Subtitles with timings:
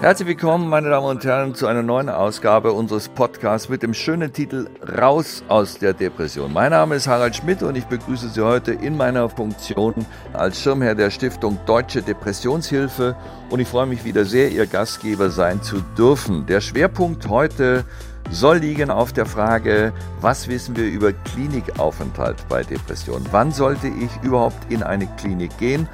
[0.00, 4.32] Herzlich willkommen, meine Damen und Herren, zu einer neuen Ausgabe unseres Podcasts mit dem schönen
[4.32, 6.52] Titel Raus aus der Depression.
[6.52, 10.94] Mein Name ist Harald Schmidt und ich begrüße Sie heute in meiner Funktion als Schirmherr
[10.94, 13.16] der Stiftung Deutsche Depressionshilfe
[13.50, 16.46] und ich freue mich wieder sehr, Ihr Gastgeber sein zu dürfen.
[16.46, 17.84] Der Schwerpunkt heute
[18.30, 23.26] soll liegen auf der Frage, was wissen wir über Klinikaufenthalt bei Depressionen?
[23.32, 25.88] Wann sollte ich überhaupt in eine Klinik gehen?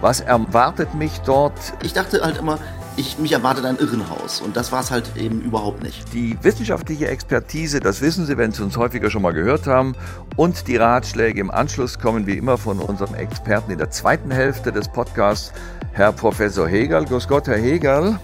[0.00, 1.54] Was erwartet mich dort?
[1.84, 2.58] Ich dachte halt immer,
[2.96, 6.12] ich, mich erwartet ein Irrenhaus und das war es halt eben überhaupt nicht.
[6.12, 9.94] Die wissenschaftliche Expertise, das wissen Sie, wenn Sie uns häufiger schon mal gehört haben,
[10.36, 14.72] und die Ratschläge im Anschluss kommen wie immer von unserem Experten in der zweiten Hälfte
[14.72, 15.52] des Podcasts,
[15.92, 17.04] Herr Professor Hegel.
[17.04, 18.18] Grüß Gott, Herr Hegel.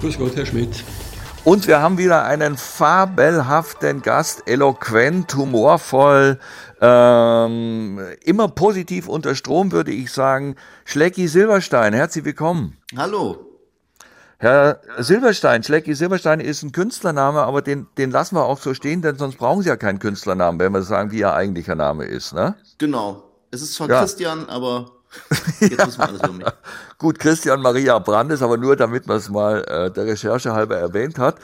[0.00, 0.84] Grüß Gott, Herr Schmidt.
[1.44, 6.38] Und wir haben wieder einen fabelhaften Gast, eloquent, humorvoll,
[6.80, 10.56] ähm, immer positiv unter Strom, würde ich sagen.
[10.84, 12.76] Schlecki Silberstein, herzlich willkommen.
[12.96, 13.47] Hallo.
[14.40, 19.02] Herr Silberstein, Schlecki Silberstein ist ein Künstlername, aber den, den lassen wir auch so stehen,
[19.02, 22.32] denn sonst brauchen Sie ja keinen Künstlernamen, wenn wir sagen, wie Ihr eigentlicher Name ist,
[22.34, 22.54] ne?
[22.78, 23.24] Genau.
[23.50, 24.00] Es ist zwar ja.
[24.00, 24.92] Christian, aber
[25.60, 25.86] jetzt ja.
[25.86, 26.46] wissen wir alles über mich.
[26.98, 31.18] Gut, Christian Maria Brandes, aber nur damit man es mal äh, der Recherche halber erwähnt
[31.18, 31.36] hat.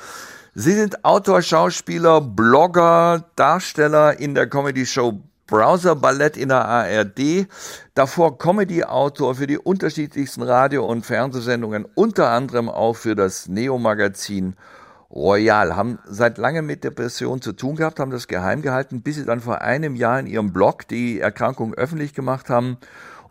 [0.54, 7.46] Sie sind Autor, Schauspieler, Blogger, Darsteller in der Comedy-Show Browser-Ballett in der ARD,
[7.94, 14.56] davor Comedy-Autor für die unterschiedlichsten Radio- und Fernsehsendungen, unter anderem auch für das Neo-Magazin
[15.10, 19.24] Royal, haben seit langem mit Depressionen zu tun gehabt, haben das geheim gehalten, bis sie
[19.24, 22.78] dann vor einem Jahr in ihrem Blog die Erkrankung öffentlich gemacht haben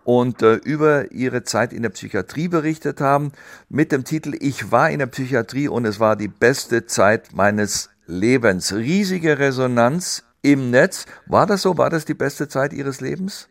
[0.04, 3.32] und äh, über ihre Zeit in der Psychiatrie berichtet haben
[3.70, 7.90] mit dem Titel Ich war in der Psychiatrie und es war die beste Zeit meines
[8.06, 8.74] Lebens.
[8.74, 11.06] Riesige Resonanz im Netz.
[11.26, 11.78] War das so?
[11.78, 13.48] War das die beste Zeit Ihres Lebens?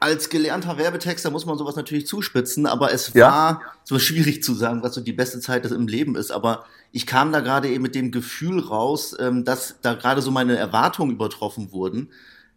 [0.00, 3.26] Als gelernter Werbetexter muss man sowas natürlich zuspitzen, aber es ja.
[3.26, 6.30] war so schwierig zu sagen, was so die beste Zeit des im Leben ist.
[6.30, 10.30] Aber ich kam da gerade eben mit dem Gefühl raus, ähm, dass da gerade so
[10.30, 12.10] meine Erwartungen übertroffen wurden.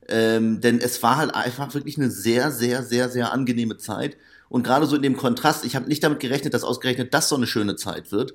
[0.08, 4.18] Ähm, denn es war halt einfach wirklich eine sehr, sehr, sehr, sehr angenehme Zeit.
[4.50, 7.35] Und gerade so in dem Kontrast, ich habe nicht damit gerechnet, dass ausgerechnet das so
[7.35, 8.34] eine schöne Zeit wird.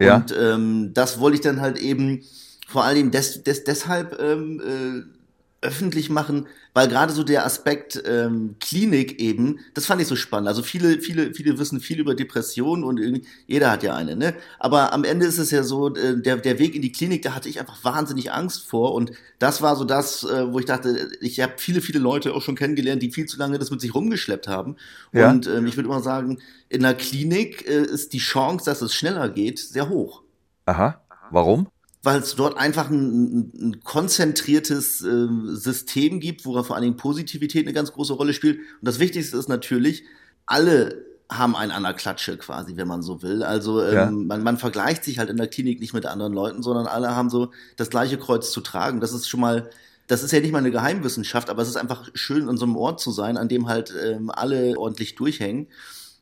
[0.00, 0.16] Ja.
[0.16, 2.24] Und ähm, das wollte ich dann halt eben
[2.68, 8.56] vor allem des, des, deshalb ähm, äh, öffentlich machen, weil gerade so der Aspekt ähm,
[8.60, 10.48] Klinik eben, das fand ich so spannend.
[10.48, 13.00] Also viele, viele, viele wissen viel über Depressionen und
[13.46, 14.34] jeder hat ja eine, ne?
[14.58, 17.34] Aber am Ende ist es ja so, äh, der, der Weg in die Klinik, da
[17.34, 18.92] hatte ich einfach wahnsinnig Angst vor.
[18.92, 22.42] Und das war so das, äh, wo ich dachte, ich habe viele, viele Leute auch
[22.42, 24.76] schon kennengelernt, die viel zu lange das mit sich rumgeschleppt haben.
[25.12, 25.30] Ja.
[25.30, 28.94] Und ähm, ich würde immer sagen, in der Klinik äh, ist die Chance, dass es
[28.94, 30.22] schneller geht, sehr hoch.
[30.66, 31.00] Aha.
[31.30, 31.68] Warum?
[32.02, 37.66] Weil es dort einfach ein, ein konzentriertes äh, System gibt, wo vor allen Dingen Positivität
[37.66, 38.58] eine ganz große Rolle spielt.
[38.58, 40.04] Und das Wichtigste ist natürlich,
[40.46, 43.42] alle haben einen an der Klatsche quasi, wenn man so will.
[43.42, 44.10] Also ähm, ja.
[44.10, 47.28] man, man vergleicht sich halt in der Klinik nicht mit anderen Leuten, sondern alle haben
[47.30, 49.00] so das gleiche Kreuz zu tragen.
[49.00, 49.68] Das ist schon mal,
[50.06, 52.76] das ist ja nicht mal eine Geheimwissenschaft, aber es ist einfach schön, in so einem
[52.76, 55.66] Ort zu sein, an dem halt ähm, alle ordentlich durchhängen.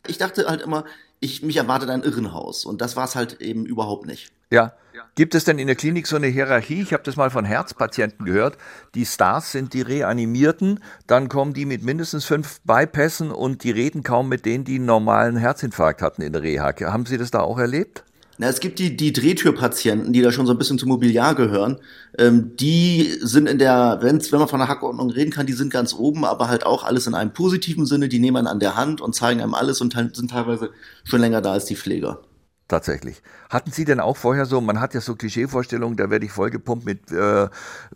[0.09, 0.85] Ich dachte halt immer,
[1.21, 4.33] ich, mich erwartet ein Irrenhaus und das war es halt eben überhaupt nicht.
[4.51, 4.75] Ja.
[5.15, 6.81] Gibt es denn in der Klinik so eine Hierarchie?
[6.83, 8.57] Ich habe das mal von Herzpatienten gehört.
[8.95, 14.03] Die Stars sind die Reanimierten, dann kommen die mit mindestens fünf Bypässen und die reden
[14.03, 16.75] kaum mit denen, die einen normalen Herzinfarkt hatten in der Reha.
[16.81, 18.05] Haben Sie das da auch erlebt?
[18.39, 21.79] Na, es gibt die, die Drehtürpatienten, die da schon so ein bisschen zum Mobiliar gehören.
[22.19, 25.73] Ähm, die sind in der, wenn's, wenn man von der Hackordnung reden kann, die sind
[25.73, 28.09] ganz oben, aber halt auch alles in einem positiven Sinne.
[28.09, 30.71] Die nehmen einen an der Hand und zeigen einem alles und sind teilweise
[31.05, 32.21] schon länger da als die Pfleger.
[32.69, 33.23] Tatsächlich.
[33.49, 36.85] Hatten Sie denn auch vorher so, man hat ja so Klischeevorstellungen, da werde ich vollgepumpt
[36.85, 37.49] mit äh,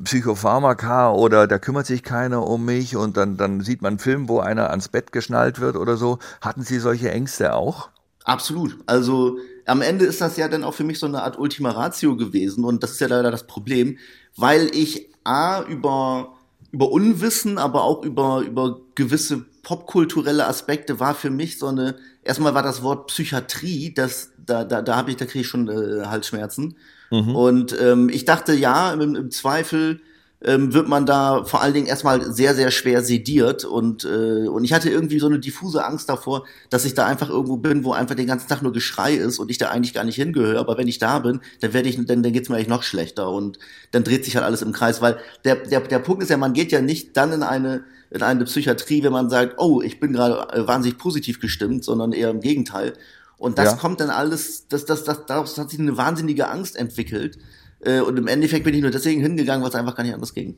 [0.02, 4.28] Psychopharmaka oder da kümmert sich keiner um mich und dann, dann sieht man einen Film,
[4.28, 6.20] wo einer ans Bett geschnallt wird oder so.
[6.40, 7.90] Hatten Sie solche Ängste auch?
[8.24, 8.78] Absolut.
[8.86, 12.16] Also am Ende ist das ja dann auch für mich so eine Art Ultima Ratio
[12.16, 13.98] gewesen und das ist ja leider das Problem,
[14.36, 16.34] weil ich A über,
[16.72, 22.54] über Unwissen, aber auch über, über gewisse popkulturelle Aspekte war für mich so eine, erstmal
[22.54, 26.06] war das Wort Psychiatrie, das, da, da, da habe ich, da kriege ich schon äh,
[26.06, 26.76] Halsschmerzen.
[27.10, 27.36] Mhm.
[27.36, 30.00] Und ähm, ich dachte, ja, im, im Zweifel
[30.42, 33.64] ähm, wird man da vor allen Dingen erstmal sehr, sehr schwer sediert.
[33.64, 37.28] Und, äh, und ich hatte irgendwie so eine diffuse Angst davor, dass ich da einfach
[37.28, 40.04] irgendwo bin, wo einfach den ganzen Tag nur Geschrei ist und ich da eigentlich gar
[40.04, 40.58] nicht hingehöre.
[40.58, 43.30] Aber wenn ich da bin, dann werde ich, dann, dann geht's mir eigentlich noch schlechter
[43.30, 43.58] und
[43.90, 45.02] dann dreht sich halt alles im Kreis.
[45.02, 48.22] Weil der, der, der Punkt ist ja, man geht ja nicht dann in eine in
[48.22, 52.30] eine Psychiatrie, wenn man sagt, oh, ich bin gerade äh, wahnsinnig positiv gestimmt, sondern eher
[52.30, 52.94] im Gegenteil.
[53.38, 53.76] Und das ja.
[53.76, 57.38] kommt dann alles, das, das, das, daraus hat sich eine wahnsinnige Angst entwickelt,
[57.84, 60.56] und im Endeffekt bin ich nur deswegen hingegangen, weil es einfach gar nicht anders ging.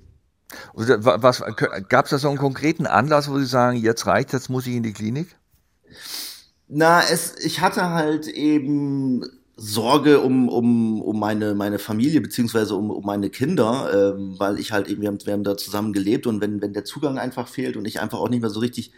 [0.74, 1.42] Was,
[1.88, 4.74] gab es da so einen konkreten Anlass, wo Sie sagen, jetzt reicht, jetzt muss ich
[4.74, 5.28] in die Klinik?
[6.68, 9.24] Na, es, ich hatte halt eben
[9.56, 14.72] Sorge um, um, um meine, meine Familie beziehungsweise um, um meine Kinder, ähm, weil ich
[14.72, 17.48] halt eben, wir haben, wir haben da zusammen gelebt und wenn, wenn der Zugang einfach
[17.48, 18.92] fehlt und ich einfach auch nicht mehr so richtig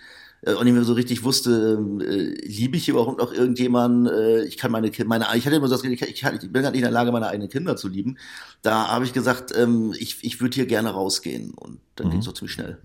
[0.47, 4.57] äh, auch nicht mehr so richtig wusste, äh, liebe ich überhaupt noch irgendjemanden, äh, ich
[4.57, 6.79] kann meine Kinder, meine, ich hatte immer so das, ich, ich, ich bin gar nicht
[6.79, 8.19] in der Lage, meine eigenen Kinder zu lieben.
[8.63, 12.11] Da habe ich gesagt, ähm, ich, ich würde hier gerne rausgehen und dann mhm.
[12.13, 12.79] ging es auch ziemlich schnell.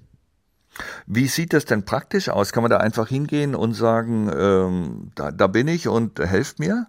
[1.08, 2.52] Wie sieht das denn praktisch aus?
[2.52, 6.88] Kann man da einfach hingehen und sagen, ähm, da, da bin ich und helft mir?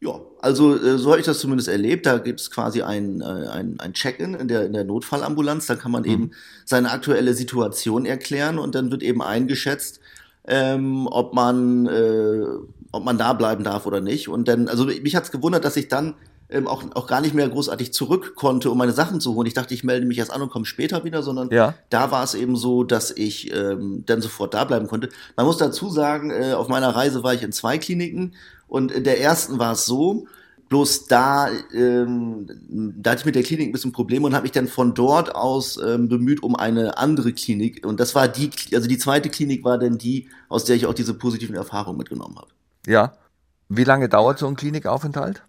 [0.00, 2.06] Ja, also äh, so habe ich das zumindest erlebt.
[2.06, 5.66] Da gibt es quasi ein, äh, ein, ein Check-in in der, in der Notfallambulanz.
[5.66, 6.10] Da kann man mhm.
[6.10, 6.30] eben
[6.64, 10.00] seine aktuelle Situation erklären und dann wird eben eingeschätzt,
[10.46, 12.44] ähm, ob man äh,
[12.92, 14.28] ob man da bleiben darf oder nicht.
[14.28, 16.14] Und dann, also mich hat's gewundert, dass ich dann
[16.50, 19.46] ähm, auch, auch gar nicht mehr großartig zurück konnte, um meine Sachen zu holen.
[19.46, 21.74] Ich dachte, ich melde mich erst an und komme später wieder, sondern ja.
[21.90, 25.10] da war es eben so, dass ich ähm, dann sofort da bleiben konnte.
[25.36, 28.34] Man muss dazu sagen, äh, auf meiner Reise war ich in zwei Kliniken
[28.66, 30.26] und in der ersten war es so,
[30.68, 34.52] bloß da, ähm, da hatte ich mit der Klinik ein bisschen Probleme und habe mich
[34.52, 37.86] dann von dort aus ähm, bemüht um eine andere Klinik.
[37.86, 40.94] Und das war die, also die zweite Klinik war dann die, aus der ich auch
[40.94, 42.48] diese positiven Erfahrungen mitgenommen habe.
[42.86, 43.14] Ja.
[43.70, 45.42] Wie lange dauert so ein Klinikaufenthalt?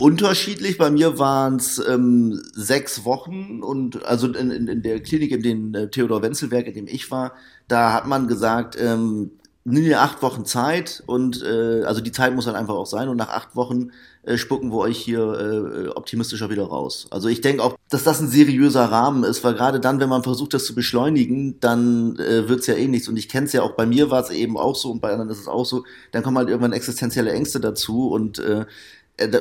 [0.00, 5.32] Unterschiedlich, bei mir waren es ähm, sechs Wochen und also in, in, in der Klinik,
[5.32, 7.32] in dem äh, Theodor Wenzelwerk, in dem ich war,
[7.66, 9.32] da hat man gesagt, ähm,
[9.64, 13.08] nimm dir acht Wochen Zeit und äh, also die Zeit muss dann einfach auch sein
[13.08, 13.90] und nach acht Wochen
[14.22, 17.08] äh, spucken wir euch hier äh, optimistischer wieder raus.
[17.10, 20.22] Also ich denke auch, dass das ein seriöser Rahmen ist, weil gerade dann, wenn man
[20.22, 23.08] versucht, das zu beschleunigen, dann äh, wird's ja eh nichts.
[23.08, 25.10] Und ich kenne es ja auch, bei mir war es eben auch so und bei
[25.10, 28.64] anderen ist es auch so, dann kommen halt irgendwann existenzielle Ängste dazu und äh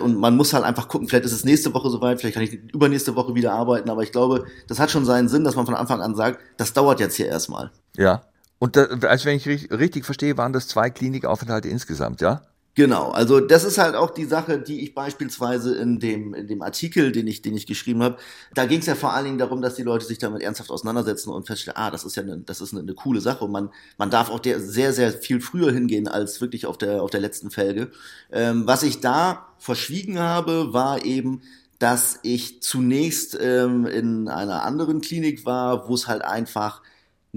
[0.01, 2.53] und man muss halt einfach gucken, vielleicht ist es nächste Woche soweit, vielleicht kann ich
[2.73, 5.75] übernächste Woche wieder arbeiten, aber ich glaube, das hat schon seinen Sinn, dass man von
[5.75, 7.71] Anfang an sagt, das dauert jetzt hier erstmal.
[7.95, 8.23] Ja,
[8.59, 12.41] und da, also wenn ich richtig verstehe, waren das zwei Klinikaufenthalte insgesamt, ja?
[12.77, 16.61] Genau, also das ist halt auch die Sache, die ich beispielsweise in dem, in dem
[16.61, 18.17] Artikel, den ich, den ich geschrieben habe,
[18.53, 21.31] da ging es ja vor allen Dingen darum, dass die Leute sich damit ernsthaft auseinandersetzen
[21.31, 23.71] und feststellen, ah, das ist ja eine, das ist eine, eine coole Sache und man,
[23.97, 27.19] man darf auch der sehr, sehr viel früher hingehen als wirklich auf der, auf der
[27.19, 27.89] letzten Felge.
[28.31, 31.41] Ähm, was ich da verschwiegen habe, war eben,
[31.79, 36.83] dass ich zunächst ähm, in einer anderen Klinik war, wo es halt einfach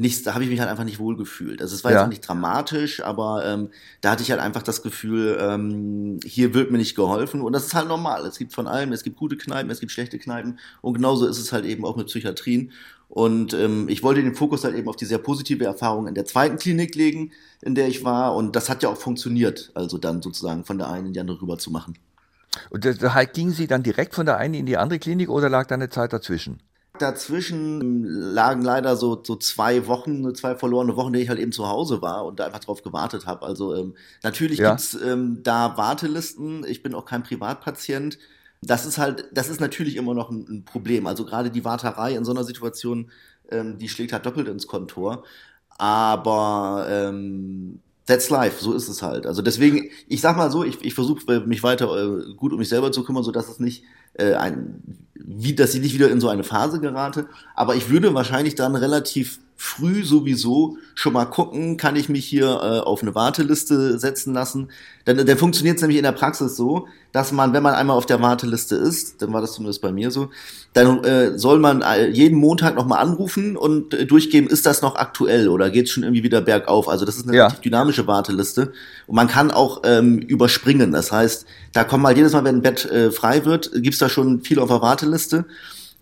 [0.00, 1.61] nichts, da habe ich mich halt einfach nicht wohl gefühlt.
[1.62, 1.99] Also es war ja.
[1.99, 3.70] jetzt auch nicht dramatisch, aber ähm,
[4.00, 7.67] da hatte ich halt einfach das Gefühl, ähm, hier wird mir nicht geholfen und das
[7.67, 8.26] ist halt normal.
[8.26, 11.38] Es gibt von allem, es gibt gute Kneipen, es gibt schlechte Kneipen und genauso ist
[11.38, 12.73] es halt eben auch mit Psychiatrien.
[13.08, 16.25] Und ähm, ich wollte den Fokus halt eben auf die sehr positive Erfahrung in der
[16.25, 20.23] zweiten Klinik legen, in der ich war und das hat ja auch funktioniert, also dann
[20.23, 21.99] sozusagen von der einen in die andere rüber zu machen.
[22.70, 25.67] Und da ging Sie dann direkt von der einen in die andere Klinik oder lag
[25.67, 26.61] da eine Zeit dazwischen?
[27.00, 31.69] Dazwischen lagen leider so, so zwei Wochen, zwei verlorene Wochen, die ich halt eben zu
[31.69, 33.47] Hause war und da einfach drauf gewartet habe.
[33.47, 34.70] Also ähm, natürlich ja.
[34.70, 36.64] gibt's ähm, da Wartelisten.
[36.67, 38.19] Ich bin auch kein Privatpatient.
[38.62, 41.06] Das ist halt, das ist natürlich immer noch ein, ein Problem.
[41.06, 43.11] Also gerade die Warterei in so einer Situation,
[43.50, 45.25] ähm, die schlägt halt doppelt ins Kontor.
[45.79, 47.81] Aber ähm,
[48.11, 49.25] That's life, so ist es halt.
[49.25, 52.69] Also deswegen, ich sag mal so, ich, ich versuche mich weiter äh, gut um mich
[52.69, 53.85] selber zu kümmern, so dass es nicht
[54.15, 57.29] äh, ein, wie, dass ich nicht wieder in so eine Phase gerate.
[57.55, 62.47] Aber ich würde wahrscheinlich dann relativ früh sowieso schon mal gucken, kann ich mich hier
[62.47, 64.69] äh, auf eine Warteliste setzen lassen.
[65.05, 68.07] Dann, dann funktioniert es nämlich in der Praxis so, dass man, wenn man einmal auf
[68.07, 70.31] der Warteliste ist, dann war das zumindest bei mir so,
[70.73, 74.97] dann äh, soll man äh, jeden Montag nochmal anrufen und äh, durchgeben, ist das noch
[74.97, 76.88] aktuell oder geht es schon irgendwie wieder bergauf?
[76.88, 77.43] Also das ist eine ja.
[77.43, 78.73] relativ dynamische Warteliste
[79.07, 80.90] und man kann auch ähm, überspringen.
[80.90, 84.09] Das heißt, da kommen halt jedes Mal, wenn ein Bett äh, frei wird, gibt's da
[84.09, 85.45] schon viel auf der Warteliste.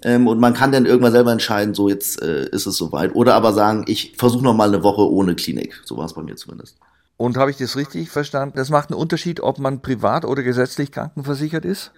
[0.02, 3.14] Ähm, und man kann dann irgendwann selber entscheiden, so jetzt äh, ist es soweit.
[3.14, 5.80] Oder aber sagen, ich versuche noch mal eine Woche ohne Klinik.
[5.84, 6.76] So war es bei mir zumindest.
[7.16, 8.56] Und habe ich das richtig verstanden?
[8.56, 11.90] Das macht einen Unterschied, ob man privat oder gesetzlich krankenversichert ist?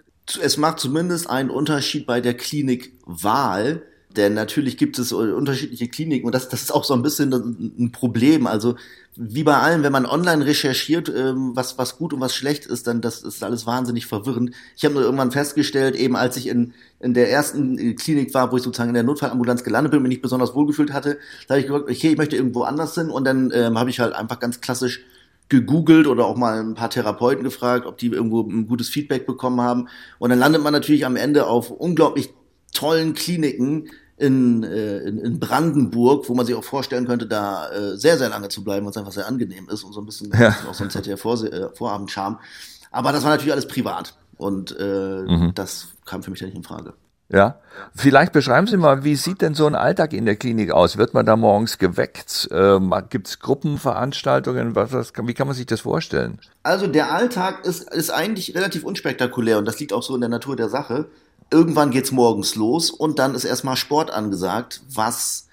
[0.43, 3.83] Es macht zumindest einen Unterschied bei der Klinikwahl.
[4.17, 7.33] Denn natürlich gibt es unterschiedliche Kliniken und das, das ist auch so ein bisschen
[7.79, 8.49] ein Problem.
[8.49, 8.75] Also
[9.15, 12.89] wie bei allem, wenn man online recherchiert, ähm, was, was gut und was schlecht ist,
[12.89, 14.51] dann das ist alles wahnsinnig verwirrend.
[14.77, 18.51] Ich habe nur irgendwann festgestellt, eben als ich in, in der ersten äh, Klinik war,
[18.51, 21.55] wo ich sozusagen in der Notfallambulanz gelandet bin und mich nicht besonders wohlgefühlt hatte, da
[21.55, 24.15] habe ich gesagt, okay, ich möchte irgendwo anders hin und dann ähm, habe ich halt
[24.15, 25.05] einfach ganz klassisch
[25.49, 29.61] gegoogelt oder auch mal ein paar Therapeuten gefragt, ob die irgendwo ein gutes Feedback bekommen
[29.61, 29.89] haben.
[30.19, 32.33] Und dann landet man natürlich am Ende auf unglaublich
[32.73, 37.97] tollen Kliniken in, äh, in, in Brandenburg, wo man sich auch vorstellen könnte, da äh,
[37.97, 40.55] sehr, sehr lange zu bleiben, was einfach sehr angenehm ist und so ein bisschen ja.
[40.69, 42.37] auch so ein ZDF-Vorabendscharme.
[42.37, 45.53] Äh, Aber das war natürlich alles privat und äh, mhm.
[45.55, 46.95] das kam für mich ja nicht in Frage.
[47.33, 47.61] Ja,
[47.95, 50.97] vielleicht beschreiben Sie mal, wie sieht denn so ein Alltag in der Klinik aus?
[50.97, 52.49] Wird man da morgens geweckt?
[52.51, 54.75] Ähm, Gibt es Gruppenveranstaltungen?
[54.75, 56.41] Was, was, wie kann man sich das vorstellen?
[56.65, 60.29] Also der Alltag ist, ist eigentlich relativ unspektakulär und das liegt auch so in der
[60.29, 61.07] Natur der Sache.
[61.51, 65.49] Irgendwann geht's morgens los und dann ist erstmal Sport angesagt, was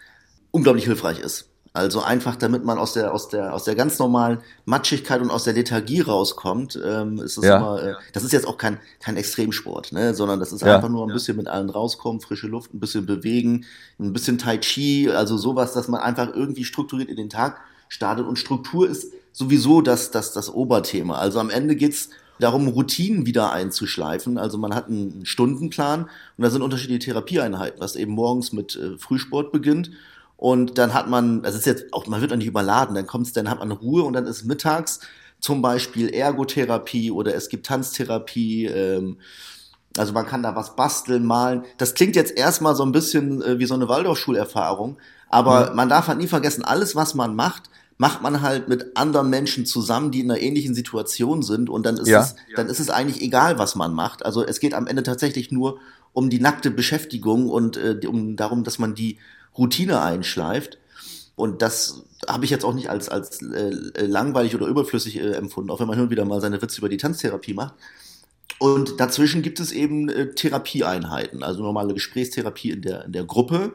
[0.52, 1.50] unglaublich hilfreich ist.
[1.78, 5.44] Also einfach, damit man aus der, aus der, aus der ganz normalen Matschigkeit und aus
[5.44, 7.58] der Lethargie rauskommt, ähm, ist es ja.
[7.58, 10.76] immer, äh, das ist jetzt auch kein, kein Extremsport, ne, sondern das ist ja.
[10.76, 13.66] einfach nur ein bisschen mit allen rauskommen, frische Luft, ein bisschen bewegen,
[14.00, 18.26] ein bisschen Tai Chi, also sowas, dass man einfach irgendwie strukturiert in den Tag startet
[18.26, 21.20] und Struktur ist sowieso das, das, das Oberthema.
[21.20, 24.38] Also am Ende geht's darum, Routinen wieder einzuschleifen.
[24.38, 28.98] Also man hat einen Stundenplan und da sind unterschiedliche Therapieeinheiten, was eben morgens mit äh,
[28.98, 29.92] Frühsport beginnt
[30.38, 33.34] und dann hat man, das ist jetzt auch, man wird auch nicht überladen, dann kommt's,
[33.34, 35.00] dann hat man Ruhe und dann ist mittags
[35.40, 39.18] zum Beispiel Ergotherapie oder es gibt Tanztherapie, ähm,
[39.98, 41.64] also man kann da was basteln, malen.
[41.80, 45.76] Das klingt jetzt erstmal so ein bisschen äh, wie so eine Waldorfschulerfahrung, aber mhm.
[45.76, 47.64] man darf halt nie vergessen, alles, was man macht,
[47.98, 51.98] macht man halt mit anderen Menschen zusammen, die in einer ähnlichen Situation sind und dann
[51.98, 52.22] ist ja.
[52.22, 54.26] es, dann ist es eigentlich egal, was man macht.
[54.26, 55.80] Also es geht am Ende tatsächlich nur
[56.14, 59.18] um die nackte Beschäftigung und äh, um darum, dass man die
[59.58, 60.78] Routine einschleift.
[61.36, 63.72] Und das habe ich jetzt auch nicht als, als äh,
[64.06, 66.90] langweilig oder überflüssig äh, empfunden, auch wenn man hin und wieder mal seine Witze über
[66.90, 67.76] die Tanztherapie macht.
[68.60, 73.74] Und dazwischen gibt es eben äh, Therapieeinheiten, also normale Gesprächstherapie in der, in der Gruppe,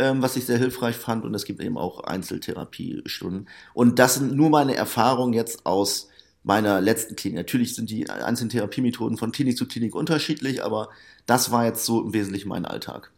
[0.00, 1.24] ähm, was ich sehr hilfreich fand.
[1.24, 3.48] Und es gibt eben auch Einzeltherapiestunden.
[3.74, 6.08] Und das sind nur meine Erfahrungen jetzt aus
[6.42, 7.36] meiner letzten Klinik.
[7.36, 10.88] Natürlich sind die einzelnen Therapiemethoden von Klinik zu Klinik unterschiedlich, aber
[11.26, 13.12] das war jetzt so im Wesentlichen mein Alltag.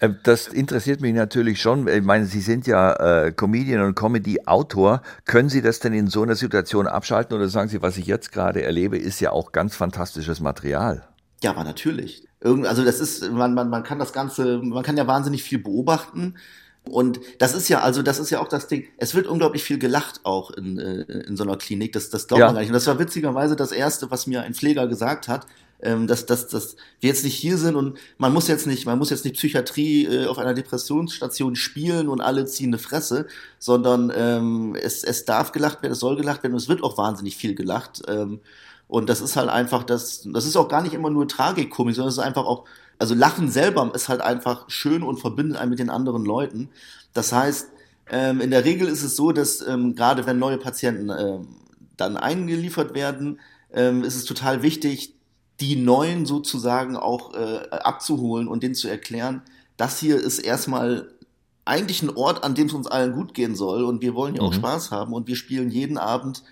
[0.00, 1.86] Äh, das interessiert mich natürlich schon.
[1.86, 5.02] Ich meine, Sie sind ja äh, Comedian und Comedy-Autor.
[5.26, 8.32] Können Sie das denn in so einer Situation abschalten oder sagen Sie, was ich jetzt
[8.32, 11.06] gerade erlebe, ist ja auch ganz fantastisches Material?
[11.42, 12.26] Ja, aber natürlich.
[12.42, 15.58] Irgend, also das ist, man, man, man kann das Ganze, man kann ja wahnsinnig viel
[15.58, 16.34] beobachten.
[16.84, 18.88] Und das ist ja, also das ist ja auch das Ding.
[18.98, 21.92] Es wird unglaublich viel gelacht auch in, äh, in so einer Klinik.
[21.92, 22.46] Das, das glaubt ja.
[22.46, 22.70] man gar nicht.
[22.70, 25.46] Und das war witzigerweise das erste, was mir ein Pfleger gesagt hat
[25.82, 28.98] ähm, dass, dass, dass wir jetzt nicht hier sind und man muss jetzt nicht, man
[28.98, 33.26] muss jetzt nicht Psychiatrie äh, auf einer Depressionsstation spielen und alle ziehen eine Fresse,
[33.58, 36.96] sondern ähm, es, es darf gelacht werden, es soll gelacht werden und es wird auch
[36.96, 38.02] wahnsinnig viel gelacht.
[38.06, 38.40] Ähm,
[38.88, 42.10] und das ist halt einfach, das, das ist auch gar nicht immer nur Tragikomik, sondern
[42.10, 42.64] es ist einfach auch,
[42.98, 46.68] also Lachen selber ist halt einfach schön und verbindet einen mit den anderen Leuten.
[47.14, 47.68] Das heißt,
[48.10, 51.48] ähm, in der Regel ist es so, dass ähm, gerade wenn neue Patienten ähm,
[51.96, 53.40] dann eingeliefert werden,
[53.72, 55.14] ähm, ist es total wichtig,
[55.60, 59.42] die Neuen sozusagen auch äh, abzuholen und denen zu erklären,
[59.76, 61.08] das hier ist erstmal
[61.64, 64.42] eigentlich ein Ort, an dem es uns allen gut gehen soll und wir wollen ja
[64.42, 64.48] mhm.
[64.48, 66.42] auch Spaß haben und wir spielen jeden Abend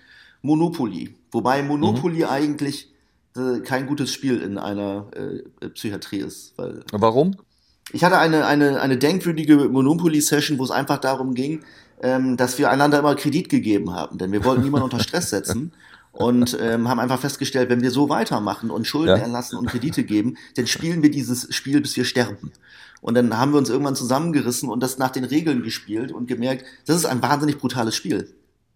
[0.41, 1.13] Monopoly.
[1.31, 2.29] Wobei Monopoly mhm.
[2.29, 2.91] eigentlich
[3.35, 6.53] äh, kein gutes Spiel in einer äh, Psychiatrie ist.
[6.57, 7.37] Weil Warum?
[7.93, 11.63] Ich hatte eine, eine, eine denkwürdige Monopoly-Session, wo es einfach darum ging,
[12.01, 15.73] ähm, dass wir einander immer Kredit gegeben haben, denn wir wollten niemanden unter Stress setzen
[16.11, 19.23] und ähm, haben einfach festgestellt, wenn wir so weitermachen und Schulden ja.
[19.23, 22.51] erlassen und Kredite geben, dann spielen wir dieses Spiel, bis wir sterben.
[23.01, 26.65] Und dann haben wir uns irgendwann zusammengerissen und das nach den Regeln gespielt und gemerkt,
[26.85, 28.33] das ist ein wahnsinnig brutales Spiel.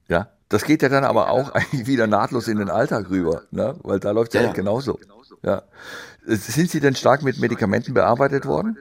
[0.08, 3.76] Ja, das geht ja dann aber auch eigentlich wieder nahtlos in den Alltag rüber, ne?
[3.84, 5.00] weil da läuft es ja, ja halt genauso.
[5.44, 5.64] Ja.
[6.26, 8.78] Sind Sie denn stark mit Medikamenten bearbeitet worden?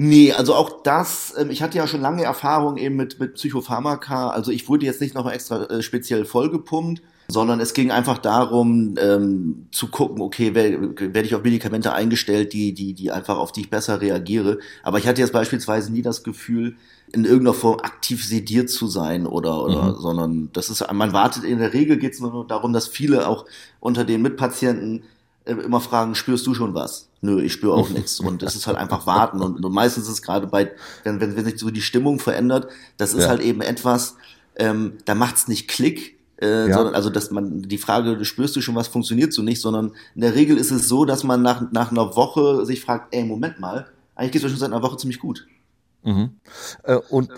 [0.00, 4.30] Nee, also auch das, ähm, ich hatte ja schon lange Erfahrung eben mit, mit Psychopharmaka,
[4.30, 8.94] also ich wurde jetzt nicht noch extra äh, speziell vollgepumpt, sondern es ging einfach darum,
[8.98, 13.52] ähm, zu gucken, okay, werde werd ich auf Medikamente eingestellt, die, die, die einfach auf
[13.52, 14.58] die ich besser reagiere.
[14.82, 16.76] Aber ich hatte jetzt beispielsweise nie das Gefühl,
[17.12, 20.00] in irgendeiner Form aktiv sediert zu sein oder, oder, mhm.
[20.00, 23.44] sondern das ist, man wartet, in der Regel geht es nur darum, dass viele auch
[23.78, 25.02] unter den Mitpatienten
[25.44, 27.08] äh, immer fragen, spürst du schon was?
[27.20, 28.20] Nö, ich spüre auch nichts.
[28.24, 29.42] Und es ist halt einfach warten.
[29.42, 30.70] Und, und meistens ist es gerade bei,
[31.04, 33.28] wenn, wenn, wenn sich so die Stimmung verändert, das ist ja.
[33.28, 34.16] halt eben etwas,
[34.56, 36.74] ähm, da macht's nicht Klick, äh, ja.
[36.74, 40.20] sondern also dass man die Frage, spürst du schon was, funktioniert so nicht, sondern in
[40.20, 43.60] der Regel ist es so, dass man nach, nach einer Woche sich fragt, ey, Moment
[43.60, 45.46] mal, eigentlich geht es schon seit einer Woche ziemlich gut.
[46.04, 46.30] Mhm.
[46.84, 47.30] Äh, und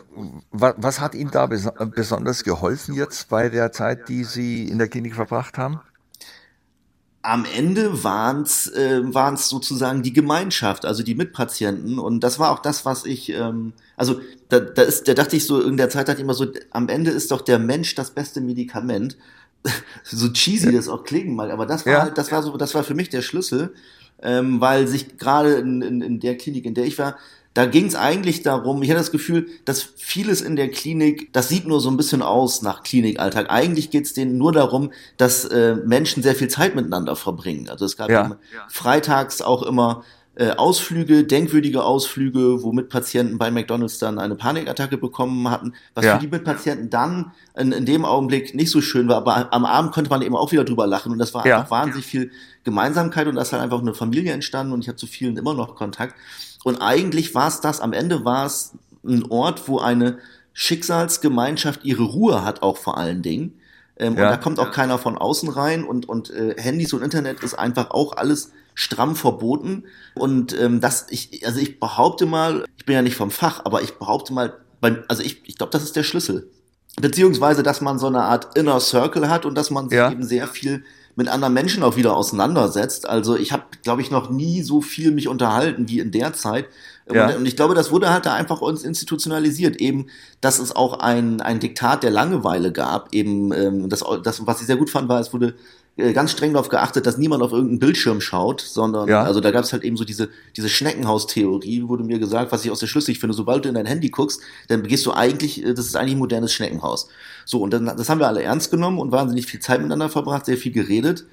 [0.51, 4.89] was, hat Ihnen da bes besonders geholfen jetzt bei der Zeit, die Sie in der
[4.89, 5.81] Klinik verbracht haben?
[7.23, 11.99] Am Ende waren's äh, waren's sozusagen die Gemeinschaft, also die Mitpatienten.
[11.99, 15.47] Und das war auch das, was ich, ähm, also da, da ist, da dachte ich
[15.47, 18.11] so, in der Zeit dachte ich immer so, am Ende ist doch der Mensch das
[18.11, 19.17] beste Medikament.
[20.05, 20.73] so cheesy ja.
[20.73, 22.03] das auch klingen mal, aber das war ja.
[22.03, 23.75] halt, das war so, das war für mich der Schlüssel,
[24.23, 27.19] ähm, weil sich gerade in, in, in der Klinik, in der ich war,
[27.55, 31.49] da ging es eigentlich darum, ich hatte das Gefühl, dass vieles in der Klinik, das
[31.49, 33.51] sieht nur so ein bisschen aus nach Klinikalltag.
[33.51, 37.69] Eigentlich geht es denen nur darum, dass äh, Menschen sehr viel Zeit miteinander verbringen.
[37.69, 38.39] Also es gab ja.
[38.69, 40.05] freitags auch immer
[40.37, 46.15] äh, Ausflüge, denkwürdige Ausflüge, womit Patienten bei McDonalds dann eine Panikattacke bekommen hatten, was ja.
[46.15, 49.93] für die Mitpatienten dann in, in dem Augenblick nicht so schön war, aber am Abend
[49.93, 51.59] konnte man eben auch wieder drüber lachen und das war ja.
[51.59, 52.31] einfach wahnsinnig viel
[52.63, 55.53] Gemeinsamkeit und da ist halt einfach eine Familie entstanden und ich habe zu vielen immer
[55.53, 56.15] noch Kontakt.
[56.65, 58.73] Und eigentlich war es das, am Ende war es
[59.05, 60.19] ein Ort, wo eine
[60.53, 63.55] Schicksalsgemeinschaft ihre Ruhe hat, auch vor allen Dingen.
[63.97, 64.25] Ähm, ja.
[64.25, 67.55] Und da kommt auch keiner von außen rein und, und äh, Handys und Internet ist
[67.55, 69.85] einfach auch alles stramm verboten.
[70.15, 73.83] Und ähm, das, ich, also ich behaupte mal, ich bin ja nicht vom Fach, aber
[73.83, 76.51] ich behaupte mal, bei, also ich, ich glaube, das ist der Schlüssel.
[77.01, 80.11] Beziehungsweise, dass man so eine Art Inner Circle hat und dass man sich ja.
[80.11, 80.85] eben sehr viel
[81.17, 83.09] mit anderen Menschen auch wieder auseinandersetzt.
[83.09, 86.67] Also ich habe, glaube ich, noch nie so viel mich unterhalten wie in der Zeit.
[87.13, 87.35] Ja.
[87.35, 90.07] Und ich glaube, das wurde halt da einfach uns institutionalisiert, eben,
[90.41, 93.13] dass es auch ein, ein Diktat der Langeweile gab.
[93.13, 95.55] Eben, ähm, das, das, was ich sehr gut fand, war, es wurde
[96.13, 99.23] ganz streng darauf geachtet, dass niemand auf irgendeinen Bildschirm schaut, sondern ja.
[99.23, 102.71] also da gab es halt eben so diese diese Schneckenhaus-Theorie, wurde mir gesagt, was ich
[102.71, 103.35] auch sehr schlüssig finde.
[103.35, 106.19] Sobald du in dein Handy guckst, dann gehst du eigentlich, äh, das ist eigentlich ein
[106.19, 107.09] modernes Schneckenhaus.
[107.45, 110.47] So und dann das haben wir alle ernst genommen und wahnsinnig viel Zeit miteinander verbracht,
[110.47, 111.25] sehr viel geredet.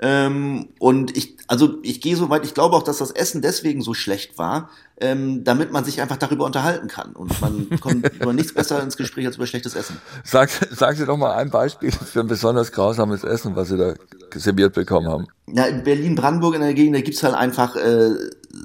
[0.00, 3.80] Ähm, und ich, also ich gehe so weit, ich glaube auch, dass das Essen deswegen
[3.80, 4.68] so schlecht war,
[5.00, 7.12] ähm, damit man sich einfach darüber unterhalten kann.
[7.12, 9.96] Und man kommt über nichts besser ins Gespräch als über schlechtes Essen.
[10.24, 13.94] Sag, sagen Sie doch mal ein Beispiel für ein besonders grausames Essen, was Sie da
[14.34, 15.26] serviert bekommen haben.
[15.46, 18.10] Ja, in Berlin-Brandenburg in der Gegend, da gibt's halt einfach äh,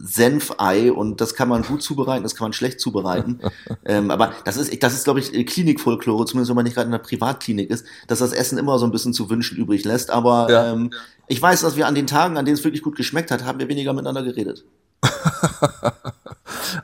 [0.03, 3.39] Senfei und das kann man gut zubereiten, das kann man schlecht zubereiten.
[3.85, 6.93] ähm, aber das ist, das ist, glaube ich, Klinikfolklore, zumindest wenn man nicht gerade in
[6.93, 10.09] einer Privatklinik ist, dass das Essen immer so ein bisschen zu wünschen übrig lässt.
[10.11, 10.73] Aber ja.
[10.73, 10.91] ähm,
[11.27, 13.59] ich weiß, dass wir an den Tagen, an denen es wirklich gut geschmeckt hat, haben
[13.59, 14.65] wir weniger miteinander geredet.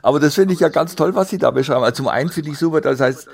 [0.02, 1.82] Aber das finde ich ja ganz toll, was Sie da beschreiben.
[1.82, 3.28] Also zum einen finde ich super, das heißt,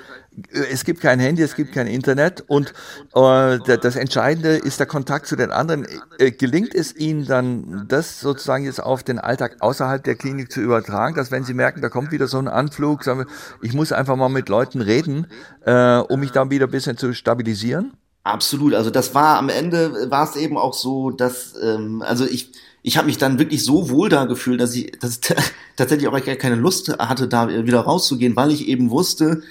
[0.71, 2.73] es gibt kein Handy, es gibt kein Internet und
[3.13, 5.85] äh, das Entscheidende ist der Kontakt zu den anderen.
[6.17, 10.61] Äh, gelingt es Ihnen dann, das sozusagen jetzt auf den Alltag außerhalb der Klinik zu
[10.61, 13.27] übertragen, dass wenn Sie merken, da kommt wieder so ein Anflug, sagen wir,
[13.61, 15.27] ich muss einfach mal mit Leuten reden,
[15.65, 17.93] äh, um mich dann wieder ein bisschen zu stabilisieren?
[18.23, 18.73] Absolut.
[18.73, 22.51] Also das war am Ende war es eben auch so, dass ähm, also ich
[22.83, 25.19] ich habe mich dann wirklich so wohl da gefühlt, dass ich dass
[25.75, 29.41] tatsächlich auch gar keine Lust hatte, da wieder rauszugehen, weil ich eben wusste,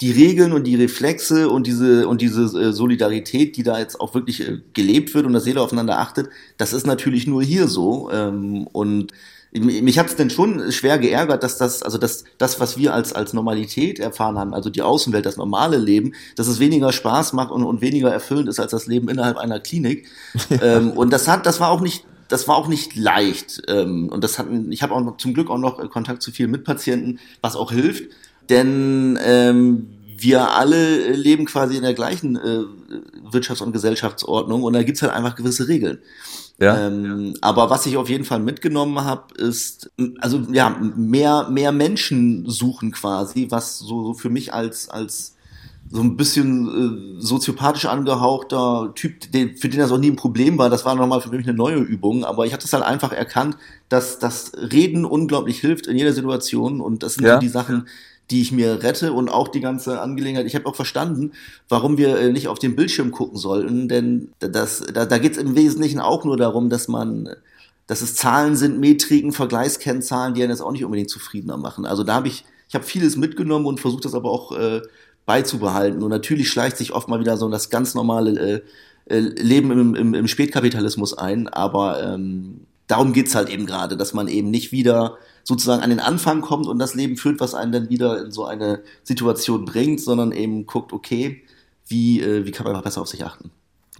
[0.00, 4.14] die Regeln und die Reflexe und diese und diese äh, Solidarität, die da jetzt auch
[4.14, 8.10] wirklich äh, gelebt wird und dass jeder aufeinander achtet, das ist natürlich nur hier so.
[8.12, 9.12] Ähm, und
[9.54, 13.12] mich hat es denn schon schwer geärgert, dass das, also das, das, was wir als,
[13.12, 17.50] als Normalität erfahren haben, also die Außenwelt, das normale Leben, dass es weniger Spaß macht
[17.50, 20.08] und, und weniger erfüllend ist als das Leben innerhalb einer Klinik.
[20.62, 23.62] Ähm, und das hat, das war auch nicht, das war auch nicht leicht.
[23.68, 26.50] Ähm, und das hatten, ich habe auch noch, zum Glück auch noch Kontakt zu vielen
[26.50, 28.04] Mitpatienten, was auch hilft.
[28.48, 32.64] Denn ähm, wir alle leben quasi in der gleichen äh,
[33.30, 35.98] Wirtschafts- und Gesellschaftsordnung und da gibt's halt einfach gewisse Regeln.
[36.58, 36.86] Ja.
[36.86, 39.90] Ähm, aber was ich auf jeden Fall mitgenommen habe, ist,
[40.20, 45.36] also ja, mehr, mehr Menschen suchen quasi, was so, so für mich als, als
[45.92, 50.56] so ein bisschen äh, soziopathisch angehauchter Typ, den, für den das auch nie ein Problem
[50.56, 53.12] war, das war nochmal für mich eine neue Übung, aber ich hatte es halt einfach
[53.12, 53.58] erkannt,
[53.90, 57.34] dass das Reden unglaublich hilft in jeder Situation und das sind ja.
[57.34, 57.88] so die Sachen,
[58.30, 60.46] die ich mir rette und auch die ganze Angelegenheit.
[60.46, 61.32] Ich habe auch verstanden,
[61.68, 65.38] warum wir äh, nicht auf den Bildschirm gucken sollten, denn das, da, da geht es
[65.38, 67.28] im Wesentlichen auch nur darum, dass man,
[67.86, 71.84] dass es Zahlen sind, Metriken, Vergleichskennzahlen, die einen jetzt auch nicht unbedingt zufriedener machen.
[71.84, 74.80] Also da habe ich, ich habe vieles mitgenommen und versucht das aber auch äh,
[75.26, 76.02] beizubehalten.
[76.02, 78.60] Und natürlich schleicht sich oft mal wieder so das ganz normale äh,
[79.06, 84.14] äh, Leben im, im, im Spätkapitalismus ein, aber ähm, darum geht's halt eben gerade, dass
[84.14, 87.72] man eben nicht wieder sozusagen an den Anfang kommt und das Leben führt, was einen
[87.72, 91.42] dann wieder in so eine Situation bringt, sondern eben guckt, okay,
[91.86, 93.50] wie, äh, wie kann man besser auf sich achten.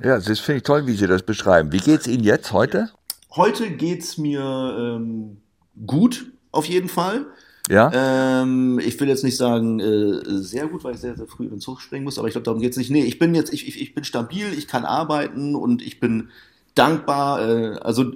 [0.03, 1.73] Ja, das finde ich toll, wie Sie das beschreiben.
[1.73, 2.91] Wie geht's Ihnen jetzt heute?
[3.35, 5.39] Heute geht's mir ähm,
[5.87, 7.27] gut, auf jeden Fall.
[7.71, 7.91] Ja.
[7.95, 11.51] Ähm, ich will jetzt nicht sagen äh, sehr gut, weil ich sehr, sehr früh in
[11.51, 12.91] den Zug springen muss, aber ich glaube, darum geht's nicht.
[12.91, 16.31] Nee, ich bin jetzt, ich, ich, ich bin stabil, ich kann arbeiten und ich bin
[16.75, 17.49] dankbar.
[17.49, 18.13] Äh, also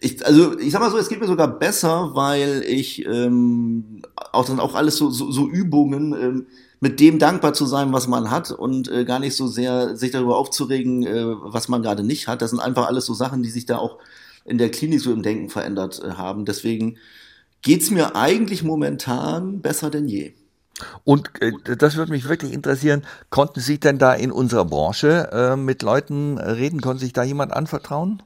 [0.00, 4.46] ich, also ich sag mal so, es geht mir sogar besser, weil ich ähm, auch
[4.46, 6.46] dann auch alles so, so, so Übungen, ähm,
[6.80, 10.12] mit dem dankbar zu sein, was man hat und äh, gar nicht so sehr sich
[10.12, 12.40] darüber aufzuregen, äh, was man gerade nicht hat.
[12.42, 13.98] Das sind einfach alles so Sachen, die sich da auch
[14.44, 16.44] in der Klinik so im Denken verändert äh, haben.
[16.44, 16.98] Deswegen
[17.62, 20.32] geht's mir eigentlich momentan besser denn je.
[21.04, 25.56] Und äh, das würde mich wirklich interessieren, konnten Sie denn da in unserer Branche äh,
[25.56, 26.80] mit Leuten reden?
[26.80, 28.22] Konnte sich da jemand anvertrauen?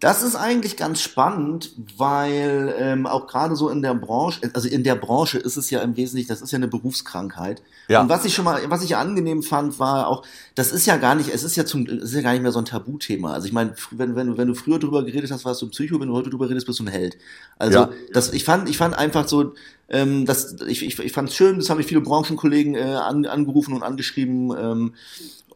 [0.00, 4.82] Das ist eigentlich ganz spannend, weil ähm, auch gerade so in der Branche, also in
[4.82, 7.62] der Branche ist es ja im Wesentlichen, das ist ja eine Berufskrankheit.
[7.86, 8.00] Ja.
[8.00, 11.14] Und was ich schon mal, was ich angenehm fand, war auch, das ist ja gar
[11.14, 13.34] nicht, es ist ja zum, es ist ja gar nicht mehr so ein Tabuthema.
[13.34, 16.00] Also ich meine, wenn, wenn, wenn du früher drüber geredet hast, warst du ein Psycho,
[16.00, 17.18] wenn du heute drüber redest, bist du ein Held.
[17.58, 17.90] Also ja.
[18.14, 19.52] das, ich fand, ich fand einfach so,
[19.90, 23.26] ähm, das, ich, ich, ich fand es schön, das haben mich viele Branchenkollegen äh, an,
[23.26, 24.54] angerufen und angeschrieben.
[24.58, 24.94] Ähm,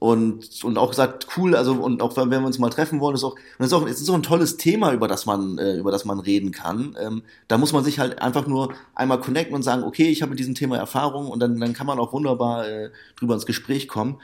[0.05, 3.25] und, und auch gesagt, cool, also und auch wenn wir uns mal treffen wollen, ist
[3.25, 5.90] auch, und ist auch, es ist auch ein tolles Thema, über das man, äh, über
[5.90, 6.95] das man reden kann.
[7.01, 10.29] Ähm, da muss man sich halt einfach nur einmal connecten und sagen, okay, ich habe
[10.29, 13.88] mit diesem Thema Erfahrung und dann, dann kann man auch wunderbar äh, drüber ins Gespräch
[13.88, 14.21] kommen.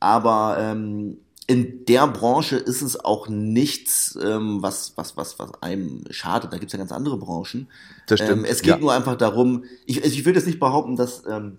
[0.00, 6.02] Aber ähm, in der Branche ist es auch nichts, ähm, was, was, was, was einem
[6.10, 6.52] schadet.
[6.52, 7.68] Da gibt es ja ganz andere Branchen.
[8.08, 8.38] Das stimmt.
[8.38, 8.78] Ähm, es geht ja.
[8.78, 11.58] nur einfach darum, ich, ich will jetzt nicht behaupten, dass ähm,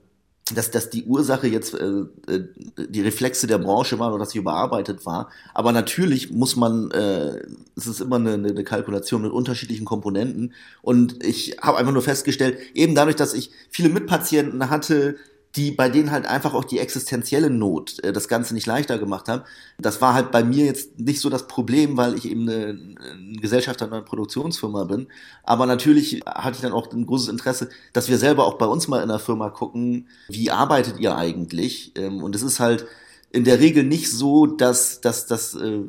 [0.56, 2.44] dass, dass die Ursache jetzt äh, äh,
[2.78, 5.30] die Reflexe der Branche waren oder dass sie überarbeitet war.
[5.54, 7.42] Aber natürlich muss man, äh,
[7.76, 10.54] es ist immer eine, eine Kalkulation mit unterschiedlichen Komponenten.
[10.82, 15.18] Und ich habe einfach nur festgestellt, eben dadurch, dass ich viele Mitpatienten hatte,
[15.56, 19.28] die bei denen halt einfach auch die existenzielle Not äh, das Ganze nicht leichter gemacht
[19.28, 19.44] haben.
[19.78, 23.40] Das war halt bei mir jetzt nicht so das Problem, weil ich eben eine, eine
[23.40, 25.08] Gesellschafter einer Produktionsfirma bin.
[25.44, 28.88] Aber natürlich hatte ich dann auch ein großes Interesse, dass wir selber auch bei uns
[28.88, 31.92] mal in der Firma gucken, wie arbeitet ihr eigentlich?
[31.96, 32.86] Ähm, und es ist halt
[33.32, 35.82] in der Regel nicht so, dass, dass, dass, äh,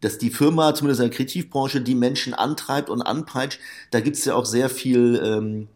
[0.00, 3.60] dass die Firma, zumindest in der Kreativbranche, die Menschen antreibt und anpeitscht.
[3.90, 5.68] Da gibt's ja auch sehr viel ähm,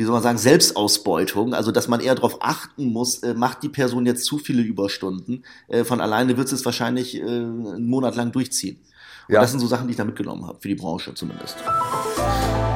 [0.00, 3.68] wie soll man sagen, Selbstausbeutung, also dass man eher darauf achten muss, äh, macht die
[3.68, 8.32] Person jetzt zu viele Überstunden, äh, von alleine wird es wahrscheinlich äh, einen Monat lang
[8.32, 8.78] durchziehen.
[9.28, 9.42] Und ja.
[9.42, 11.58] das sind so Sachen, die ich da mitgenommen habe, für die Branche zumindest.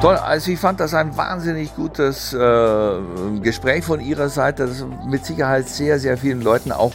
[0.01, 2.99] Toll, also ich fand das ein wahnsinnig gutes äh,
[3.41, 6.93] Gespräch von Ihrer Seite, das mit Sicherheit sehr, sehr vielen Leuten auch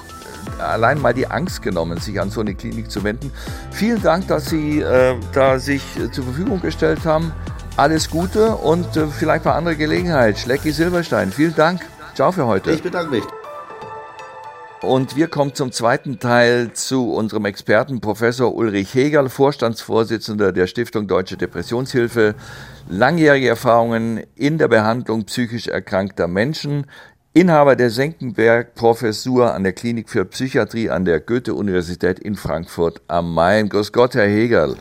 [0.61, 3.33] allein mal die Angst genommen, sich an so eine Klinik zu wenden.
[3.73, 7.33] Vielen Dank, dass Sie äh, da sich zur Verfügung gestellt haben
[7.77, 10.39] alles Gute und äh, vielleicht bei anderer Gelegenheit.
[10.39, 11.81] Schlecki Silberstein, vielen Dank.
[12.15, 12.73] Ciao für heute.
[12.73, 13.25] Ich bedanke mich.
[14.83, 21.07] Und wir kommen zum zweiten Teil zu unserem Experten Professor Ulrich Hegel, Vorstandsvorsitzender der Stiftung
[21.07, 22.35] Deutsche Depressionshilfe,
[22.89, 26.87] langjährige Erfahrungen in der Behandlung psychisch erkrankter Menschen,
[27.35, 33.35] Inhaber der Senckenberg Professur an der Klinik für Psychiatrie an der Goethe-Universität in Frankfurt am
[33.35, 33.69] Main.
[33.69, 34.77] Grüß Gott, Herr Hegel.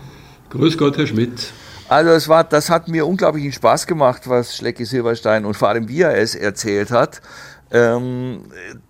[0.49, 1.52] Grüß Gott, Herr Schmidt.
[1.89, 5.88] Also es war, das hat mir unglaublichen Spaß gemacht, was Schlecki Silberstein und vor allem
[5.88, 7.19] wie er es erzählt hat.
[7.71, 8.41] Ähm,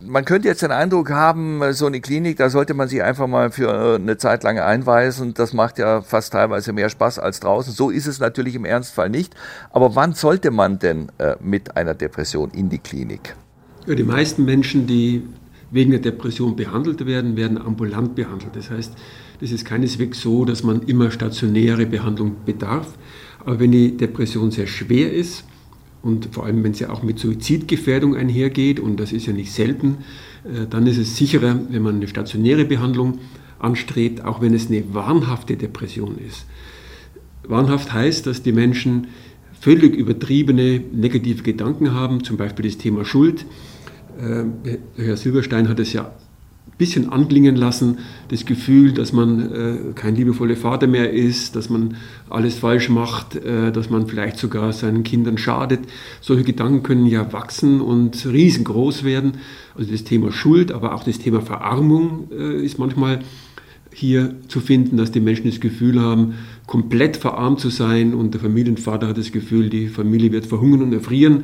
[0.01, 3.51] man könnte jetzt den Eindruck haben, so eine Klinik, da sollte man sich einfach mal
[3.51, 5.33] für eine Zeit lang einweisen.
[5.33, 7.71] Das macht ja fast teilweise mehr Spaß als draußen.
[7.71, 9.33] So ist es natürlich im Ernstfall nicht.
[9.71, 13.35] Aber wann sollte man denn äh, mit einer Depression in die Klinik?
[13.85, 15.25] Ja, die meisten Menschen, die
[15.71, 18.55] wegen der Depression behandelt werden, werden ambulant behandelt.
[18.55, 18.93] Das heißt,
[19.39, 22.97] das ist keineswegs so, dass man immer stationäre Behandlung bedarf.
[23.39, 25.45] Aber wenn die Depression sehr schwer ist
[26.01, 29.99] und vor allem wenn sie auch mit Suizidgefährdung einhergeht, und das ist ja nicht selten,
[30.43, 33.19] äh, dann ist es sicherer, wenn man eine stationäre Behandlung
[33.59, 36.45] anstrebt, auch wenn es eine wahnhafte Depression ist.
[37.47, 39.07] Wahnhaft heißt, dass die Menschen
[39.59, 43.45] völlig übertriebene negative Gedanken haben, zum Beispiel das Thema Schuld.
[44.19, 46.13] Äh, Herr Silberstein hat es ja
[46.79, 51.97] bisschen anklingen lassen, das Gefühl, dass man äh, kein liebevoller Vater mehr ist, dass man
[52.29, 55.81] alles falsch macht, äh, dass man vielleicht sogar seinen Kindern schadet.
[56.21, 59.33] Solche Gedanken können ja wachsen und riesengroß werden.
[59.77, 63.19] Also das Thema Schuld, aber auch das Thema Verarmung äh, ist manchmal
[63.93, 68.41] hier zu finden, dass die Menschen das Gefühl haben, komplett verarmt zu sein und der
[68.41, 71.43] Familienvater hat das Gefühl, die Familie wird verhungern und erfrieren.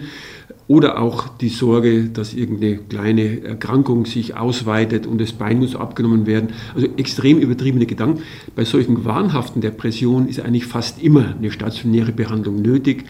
[0.67, 6.25] Oder auch die Sorge, dass irgendeine kleine Erkrankung sich ausweitet und das Bein muss abgenommen
[6.25, 6.49] werden.
[6.73, 8.23] Also extrem übertriebene Gedanken.
[8.55, 13.05] Bei solchen wahnhaften Depressionen ist eigentlich fast immer eine stationäre Behandlung nötig,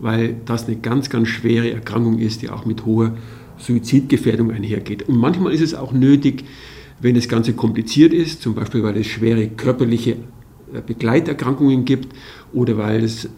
[0.00, 3.16] weil das eine ganz, ganz schwere Erkrankung ist, die auch mit hoher
[3.58, 5.08] Suizidgefährdung einhergeht.
[5.08, 6.44] Und manchmal ist es auch nötig,
[7.00, 10.16] wenn das Ganze kompliziert ist, zum Beispiel weil es schwere körperliche
[10.86, 12.14] Begleiterkrankungen gibt
[12.52, 13.28] oder weil es äh,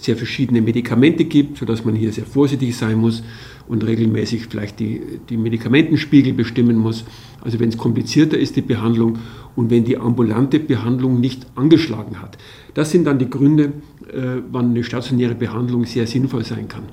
[0.00, 3.22] sehr verschiedene Medikamente gibt, sodass man hier sehr vorsichtig sein muss
[3.68, 7.04] und regelmäßig vielleicht die, die Medikamentenspiegel bestimmen muss.
[7.40, 9.18] Also wenn es komplizierter ist, die Behandlung
[9.56, 12.38] und wenn die ambulante Behandlung nicht angeschlagen hat.
[12.74, 13.72] Das sind dann die Gründe,
[14.12, 16.84] äh, wann eine stationäre Behandlung sehr sinnvoll sein kann.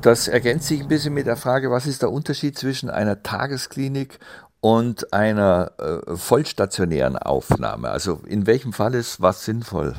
[0.00, 4.18] Das ergänzt sich ein bisschen mit der Frage, was ist der Unterschied zwischen einer Tagesklinik
[4.60, 7.88] und einer äh, vollstationären Aufnahme?
[7.88, 9.94] Also in welchem Fall ist was sinnvoll?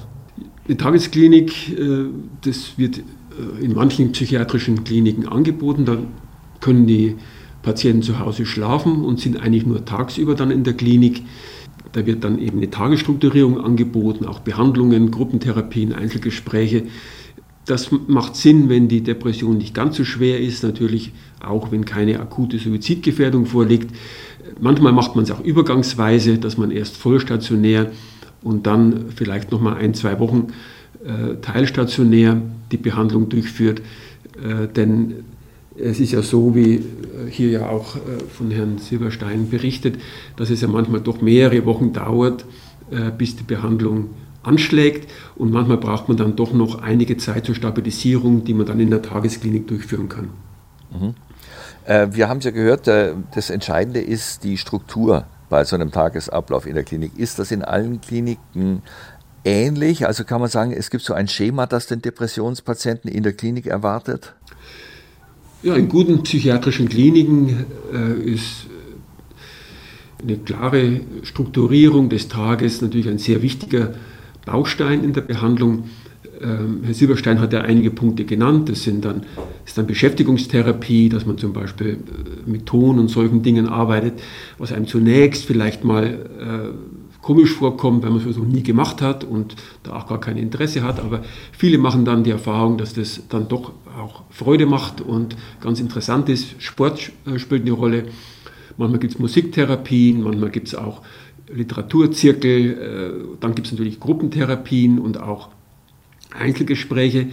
[0.67, 2.05] Die Tagesklinik, äh,
[2.43, 5.85] das wird äh, in manchen psychiatrischen Kliniken angeboten.
[5.85, 5.97] Da
[6.59, 7.17] können die
[7.61, 11.23] Patienten zu Hause schlafen und sind eigentlich nur tagsüber dann in der Klinik.
[11.91, 16.83] Da wird dann eben eine Tagesstrukturierung angeboten, auch Behandlungen, Gruppentherapien, Einzelgespräche.
[17.65, 21.11] Das macht Sinn, wenn die Depression nicht ganz so schwer ist, natürlich
[21.43, 23.93] auch wenn keine akute Suizidgefährdung vorliegt.
[24.61, 27.91] Manchmal macht man es auch übergangsweise, dass man erst vollstationär
[28.43, 30.47] und dann vielleicht nochmal ein, zwei Wochen
[31.03, 32.39] äh, teilstationär
[32.71, 33.81] die Behandlung durchführt.
[34.37, 35.25] Äh, denn
[35.75, 36.81] es ist ja so, wie äh,
[37.29, 39.99] hier ja auch äh, von Herrn Silberstein berichtet,
[40.37, 42.45] dass es ja manchmal doch mehrere Wochen dauert,
[42.91, 44.11] äh, bis die Behandlung
[44.43, 48.79] anschlägt und manchmal braucht man dann doch noch einige Zeit zur Stabilisierung, die man dann
[48.79, 50.29] in der Tagesklinik durchführen kann.
[50.91, 51.15] Mhm.
[51.85, 56.65] Äh, wir haben es ja gehört, das Entscheidende ist die Struktur bei so einem Tagesablauf
[56.65, 57.17] in der Klinik.
[57.17, 58.81] Ist das in allen Kliniken
[59.43, 60.07] ähnlich?
[60.07, 63.67] Also kann man sagen, es gibt so ein Schema, das den Depressionspatienten in der Klinik
[63.67, 64.33] erwartet?
[65.63, 68.65] Ja, in guten psychiatrischen Kliniken äh, ist
[70.21, 73.93] eine klare Strukturierung des Tages natürlich ein sehr wichtiger
[74.45, 75.89] Baustein in der Behandlung.
[76.41, 78.69] Ähm, Herr Silberstein hat ja einige Punkte genannt.
[78.69, 79.23] Das sind dann,
[79.65, 84.21] ist dann Beschäftigungstherapie, dass man zum Beispiel äh, mit Ton und solchen Dingen arbeitet,
[84.57, 89.23] was einem zunächst vielleicht mal äh, komisch vorkommt, wenn man es so nie gemacht hat
[89.23, 90.99] und da auch gar kein Interesse hat.
[90.99, 95.79] Aber viele machen dann die Erfahrung, dass das dann doch auch Freude macht und ganz
[95.79, 96.61] interessant ist.
[96.61, 98.05] Sport äh, spielt eine Rolle.
[98.77, 101.01] Manchmal gibt es Musiktherapien, manchmal gibt es auch
[101.53, 105.49] Literaturzirkel, äh, dann gibt es natürlich Gruppentherapien und auch
[106.31, 107.27] Einzelgespräche.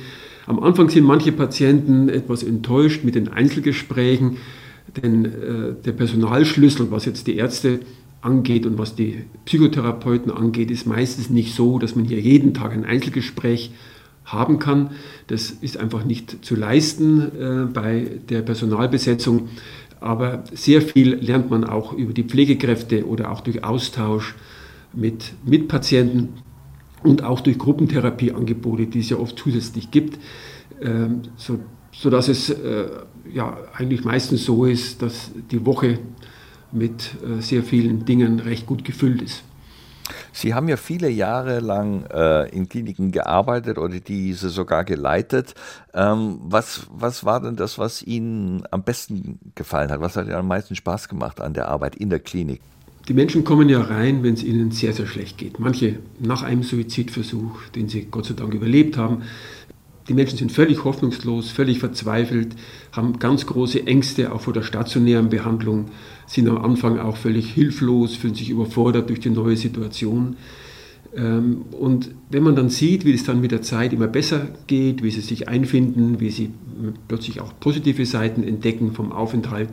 [0.47, 4.39] Am Anfang sind manche Patienten etwas enttäuscht mit den Einzelgesprächen,
[5.03, 7.81] denn äh, der Personalschlüssel, was jetzt die Ärzte
[8.21, 12.73] angeht und was die Psychotherapeuten angeht, ist meistens nicht so, dass man hier jeden Tag
[12.73, 13.73] ein Einzelgespräch
[14.25, 14.91] haben kann.
[15.27, 19.49] Das ist einfach nicht zu leisten äh, bei der Personalbesetzung.
[20.01, 24.35] Aber sehr viel lernt man auch über die Pflegekräfte oder auch durch Austausch
[24.93, 26.35] mit Mitpatienten
[27.03, 30.19] und auch durch Gruppentherapieangebote, die es ja oft zusätzlich gibt,
[30.81, 31.59] ähm, so,
[31.93, 32.89] sodass es äh,
[33.33, 35.99] ja eigentlich meistens so ist, dass die Woche
[36.73, 39.43] mit äh, sehr vielen Dingen recht gut gefüllt ist.
[40.33, 45.55] Sie haben ja viele Jahre lang äh, in Kliniken gearbeitet oder diese sogar geleitet.
[45.93, 50.01] Ähm, was, was war denn das, was Ihnen am besten gefallen hat?
[50.01, 52.61] Was hat Ihnen am meisten Spaß gemacht an der Arbeit in der Klinik?
[53.09, 55.59] Die Menschen kommen ja rein, wenn es ihnen sehr, sehr schlecht geht.
[55.59, 59.23] Manche nach einem Suizidversuch, den sie Gott sei Dank überlebt haben.
[60.09, 62.55] Die Menschen sind völlig hoffnungslos, völlig verzweifelt,
[62.93, 65.87] haben ganz große Ängste auch vor der stationären Behandlung
[66.27, 70.37] sind am Anfang auch völlig hilflos, fühlen sich überfordert durch die neue Situation.
[71.17, 75.03] Ähm, und wenn man dann sieht, wie es dann mit der Zeit immer besser geht,
[75.03, 76.51] wie sie sich einfinden, wie sie
[77.09, 79.71] plötzlich auch positive Seiten entdecken vom Aufenthalt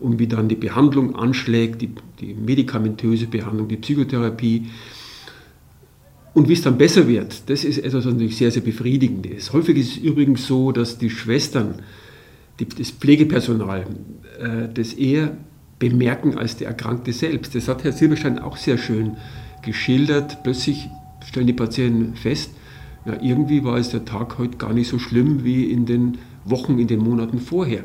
[0.00, 4.66] und wie dann die Behandlung anschlägt, die, die medikamentöse Behandlung, die Psychotherapie,
[6.34, 9.54] und wie es dann besser wird, das ist etwas, was natürlich sehr, sehr befriedigend ist.
[9.54, 11.76] Häufig ist es übrigens so, dass die Schwestern,
[12.60, 13.86] die, das Pflegepersonal,
[14.38, 15.34] äh, das eher
[15.78, 17.54] bemerken als der Erkrankte selbst.
[17.54, 19.16] Das hat Herr Silberstein auch sehr schön
[19.62, 20.42] geschildert.
[20.42, 20.90] Plötzlich
[21.26, 22.50] stellen die Patienten fest,
[23.06, 26.78] na, irgendwie war es der Tag heute gar nicht so schlimm wie in den Wochen,
[26.78, 27.84] in den Monaten vorher.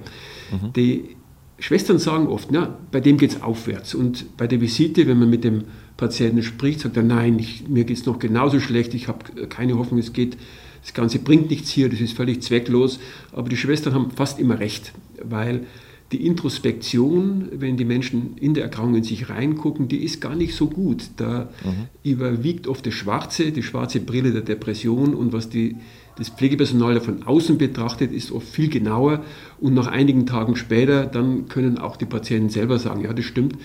[0.52, 0.74] Mhm.
[0.74, 1.16] Die
[1.62, 3.94] Schwestern sagen oft, na, bei dem geht es aufwärts.
[3.94, 7.84] Und bei der Visite, wenn man mit dem Patienten spricht, sagt er, nein, ich, mir
[7.84, 10.38] geht es noch genauso schlecht, ich habe keine Hoffnung, es geht,
[10.82, 13.00] das Ganze bringt nichts hier, das ist völlig zwecklos.
[13.32, 14.92] Aber die Schwestern haben fast immer recht,
[15.24, 15.68] weil
[16.12, 20.56] die Introspektion, wenn die Menschen in der Erkrankung in sich reingucken, die ist gar nicht
[20.56, 21.04] so gut.
[21.18, 21.88] Da mhm.
[22.04, 25.78] überwiegt oft das Schwarze, die schwarze Brille der Depression und was die,
[26.22, 29.24] das Pflegepersonal von außen betrachtet, ist oft viel genauer.
[29.60, 33.58] Und nach einigen Tagen später, dann können auch die Patienten selber sagen, ja, das stimmt,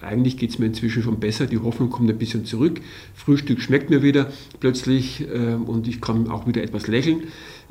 [0.00, 2.80] eigentlich geht es mir inzwischen schon besser, die Hoffnung kommt ein bisschen zurück,
[3.14, 7.24] Frühstück schmeckt mir wieder plötzlich äh, und ich kann auch wieder etwas lächeln.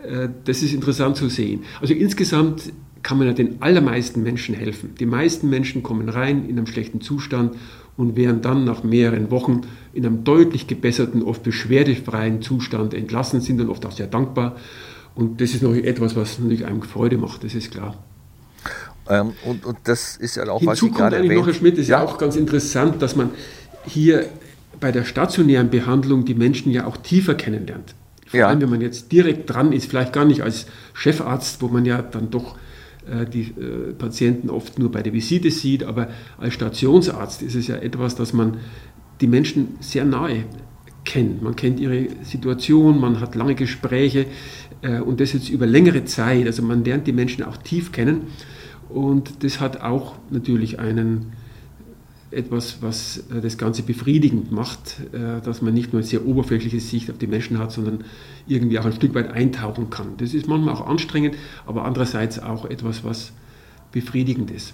[0.04, 1.64] Äh, das ist interessant zu sehen.
[1.82, 2.72] Also insgesamt
[3.02, 4.92] kann man ja den allermeisten Menschen helfen.
[5.00, 7.56] Die meisten Menschen kommen rein in einem schlechten Zustand
[8.00, 13.58] und werden dann nach mehreren Wochen in einem deutlich gebesserten, oft beschwerdefreien Zustand entlassen, sind
[13.58, 14.56] dann oft auch sehr dankbar.
[15.16, 17.98] Und das ist noch etwas, was natürlich einem Freude macht, das ist klar.
[19.10, 21.78] Ähm, und, und, das ist ja auch, Hinzu was Sie kommt eigentlich noch, Herr Schmidt,
[21.78, 22.00] ist ja.
[22.00, 23.32] ja auch ganz interessant, dass man
[23.86, 24.28] hier
[24.80, 27.96] bei der stationären Behandlung die Menschen ja auch tiefer kennenlernt.
[28.28, 28.48] Vor ja.
[28.48, 32.02] allem, wenn man jetzt direkt dran ist, vielleicht gar nicht als Chefarzt, wo man ja
[32.02, 32.56] dann doch
[33.26, 37.76] die äh, Patienten oft nur bei der Visite sieht, aber als Stationsarzt ist es ja
[37.76, 38.58] etwas, dass man
[39.22, 40.44] die Menschen sehr nahe
[41.06, 41.42] kennt.
[41.42, 44.26] Man kennt ihre Situation, man hat lange Gespräche
[44.82, 46.46] äh, und das jetzt über längere Zeit.
[46.46, 48.28] Also man lernt die Menschen auch tief kennen
[48.90, 51.34] und das hat auch natürlich einen
[52.32, 56.80] etwas, was äh, das Ganze befriedigend macht, äh, dass man nicht nur eine sehr oberflächliche
[56.80, 58.04] Sicht auf die Menschen hat, sondern
[58.48, 60.18] irgendwie auch ein Stück weit eintauchen kann.
[60.18, 63.34] Das ist manchmal auch anstrengend, aber andererseits auch etwas, was
[63.92, 64.74] befriedigend ist.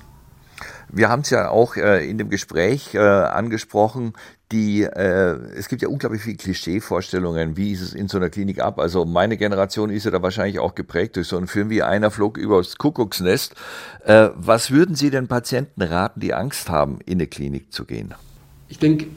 [0.91, 4.13] Wir haben es ja auch äh, in dem Gespräch äh, angesprochen,
[4.51, 8.59] die, äh, es gibt ja unglaublich viele Klischeevorstellungen, wie ist es in so einer Klinik
[8.59, 8.79] ab.
[8.79, 12.11] Also meine Generation ist ja da wahrscheinlich auch geprägt durch so einen Film wie Einer
[12.11, 13.55] flog übers Kuckucksnest.
[14.05, 18.13] Äh, was würden Sie den Patienten raten, die Angst haben, in eine Klinik zu gehen?
[18.69, 19.07] Ich denke,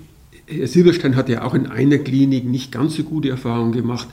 [0.47, 4.09] Herr Silberstein hat ja auch in einer Klinik nicht ganz so gute Erfahrungen gemacht.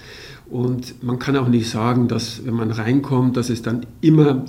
[0.47, 4.45] Und man kann auch nicht sagen, dass wenn man reinkommt, dass es dann immer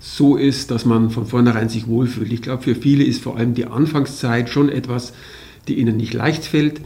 [0.00, 2.32] so ist, dass man von vornherein sich wohlfühlt.
[2.32, 5.12] Ich glaube, für viele ist vor allem die Anfangszeit schon etwas,
[5.66, 6.80] die ihnen nicht leicht fällt.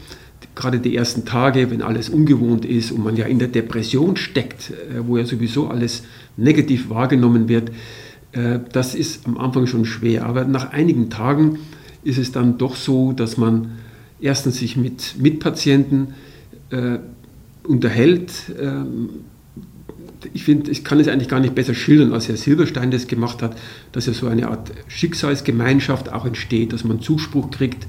[0.55, 4.71] Gerade die ersten Tage, wenn alles ungewohnt ist und man ja in der Depression steckt,
[4.71, 6.05] äh, wo ja sowieso alles
[6.37, 7.71] negativ wahrgenommen wird,
[8.33, 10.27] äh, das ist am Anfang schon schwer.
[10.27, 11.59] Aber nach einigen Tagen
[12.05, 13.73] ist es dann doch so, dass man
[14.21, 16.15] erstens sich mit Mitpatienten
[16.71, 16.99] äh,
[17.65, 19.11] unterhält, ähm,
[20.33, 23.43] ich finde, ich kann es eigentlich gar nicht besser schildern, als Herr Silberstein das gemacht
[23.43, 23.57] hat,
[23.93, 27.87] dass ja so eine Art Schicksalsgemeinschaft auch entsteht, dass man Zuspruch kriegt,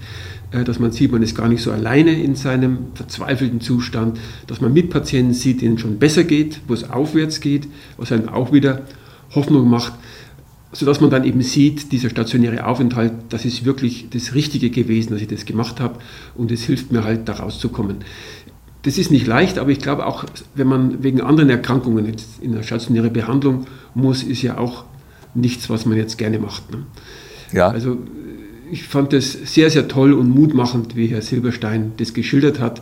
[0.52, 4.62] äh, dass man sieht, man ist gar nicht so alleine in seinem verzweifelten Zustand, dass
[4.62, 7.67] man Mitpatienten sieht, denen schon besser geht, wo es aufwärts geht,
[7.98, 8.84] was einem auch wieder
[9.36, 9.93] Hoffnung macht,
[10.72, 15.22] sodass man dann eben sieht, dieser stationäre Aufenthalt, das ist wirklich das Richtige gewesen, dass
[15.22, 16.00] ich das gemacht habe
[16.36, 17.98] und es hilft mir halt, da rauszukommen.
[18.84, 22.54] Das ist nicht leicht, aber ich glaube auch, wenn man wegen anderen Erkrankungen jetzt in
[22.54, 23.65] eine stationäre Behandlung
[23.96, 24.84] muss, ist ja auch
[25.34, 26.69] nichts, was man jetzt gerne macht.
[26.72, 26.86] Ne?
[27.54, 27.69] Ja.
[27.69, 27.98] Also
[28.72, 32.82] ich fand das sehr, sehr toll und mutmachend, wie Herr Silberstein das geschildert hat.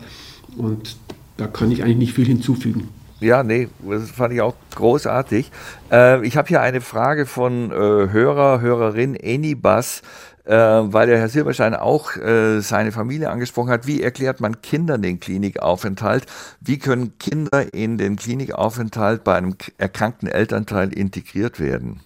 [0.57, 0.95] Und
[1.37, 2.89] da kann ich eigentlich nicht viel hinzufügen.
[3.19, 5.51] Ja, nee, das fand ich auch großartig.
[5.91, 10.01] Äh, ich habe hier eine Frage von äh, Hörer, Hörerin Anybus
[10.45, 13.87] äh, weil der Herr Silberstein auch äh, seine Familie angesprochen hat.
[13.87, 16.25] Wie erklärt man Kindern den Klinikaufenthalt?
[16.59, 21.99] Wie können Kinder in den Klinikaufenthalt bei einem erkrankten Elternteil integriert werden?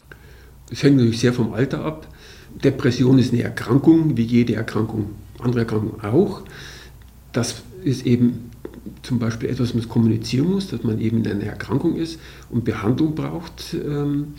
[0.69, 2.08] Das hängt natürlich sehr vom Alter ab.
[2.63, 6.41] Depression ist eine Erkrankung, wie jede Erkrankung, andere Erkrankungen auch.
[7.34, 8.52] Das ist eben
[9.02, 12.19] zum Beispiel etwas, was man kommunizieren muss, dass man eben in einer Erkrankung ist
[12.50, 13.74] und Behandlung braucht.
[13.74, 14.36] Ähm,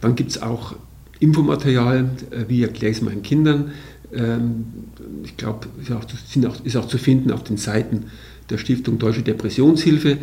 [0.00, 0.74] dann gibt es auch
[1.20, 3.72] Infomaterial, äh, wie erkläre ich es meinen Kindern.
[4.12, 4.64] Ähm,
[5.24, 5.68] ich glaube,
[6.64, 8.06] ist, auch zu finden auf den Seiten
[8.48, 10.18] der Stiftung Deutsche Depressionshilfe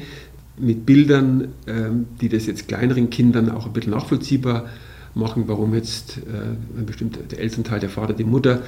[0.58, 4.66] mit Bildern, ähm, die das jetzt kleineren Kindern auch ein bisschen nachvollziehbar
[5.14, 8.62] machen, warum jetzt äh, ein bestimmter der Elternteil, der Vater, die Mutter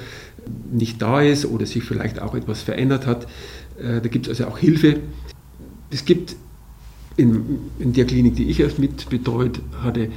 [0.72, 3.24] nicht da ist oder sich vielleicht auch etwas verändert hat.
[3.78, 5.00] Äh, da gibt es also auch Hilfe.
[5.90, 6.36] Es gibt
[7.16, 10.08] in, in der Klinik, die ich erst mit betreut hatte,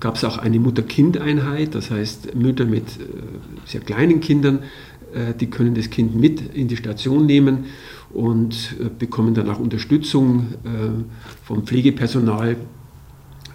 [0.00, 3.04] gab es auch eine Mutter-Kind-Einheit, das heißt Mütter mit äh,
[3.66, 4.60] sehr kleinen Kindern,
[5.14, 7.66] äh, die können das Kind mit in die Station nehmen
[8.12, 10.46] und äh, bekommen dann auch Unterstützung
[11.42, 12.56] vom Pflegepersonal,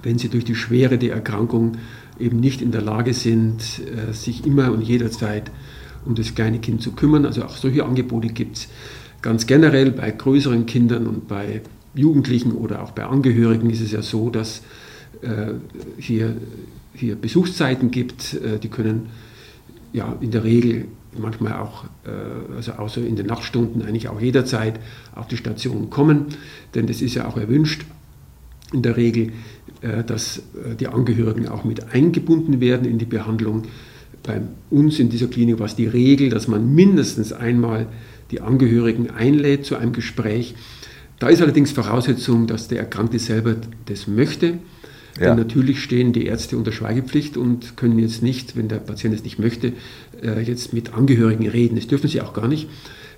[0.04, 1.78] wenn sie durch die Schwere der Erkrankung
[2.19, 3.62] eben nicht in der Lage sind,
[4.12, 5.52] sich immer und jederzeit
[6.06, 7.25] um das kleine Kind zu kümmern.
[7.25, 8.67] Also auch solche Angebote gibt es
[9.21, 11.62] ganz generell bei größeren Kindern und bei
[11.93, 14.62] Jugendlichen oder auch bei Angehörigen ist es ja so, dass
[15.97, 16.36] hier,
[16.93, 19.10] hier Besuchszeiten gibt, äh, die können
[19.93, 20.86] ja in der Regel
[21.17, 24.79] manchmal auch, äh, also außer in den Nachtstunden, eigentlich auch jederzeit
[25.15, 26.27] auf die Station kommen,
[26.75, 27.86] denn das ist ja auch erwünscht
[28.71, 29.32] in der Regel,
[30.05, 30.43] dass
[30.79, 33.63] die Angehörigen auch mit eingebunden werden in die Behandlung.
[34.21, 37.88] Bei uns in dieser Klinik war es die Regel, dass man mindestens einmal
[38.29, 40.53] die Angehörigen einlädt zu einem Gespräch.
[41.17, 43.55] Da ist allerdings Voraussetzung, dass der Erkrankte selber
[43.88, 44.60] das möchte.
[45.19, 45.27] Ja.
[45.27, 49.23] Denn natürlich stehen die Ärzte unter Schweigepflicht und können jetzt nicht, wenn der Patient es
[49.23, 49.73] nicht möchte,
[50.23, 51.75] äh, jetzt mit Angehörigen reden.
[51.75, 52.69] Das dürfen sie auch gar nicht.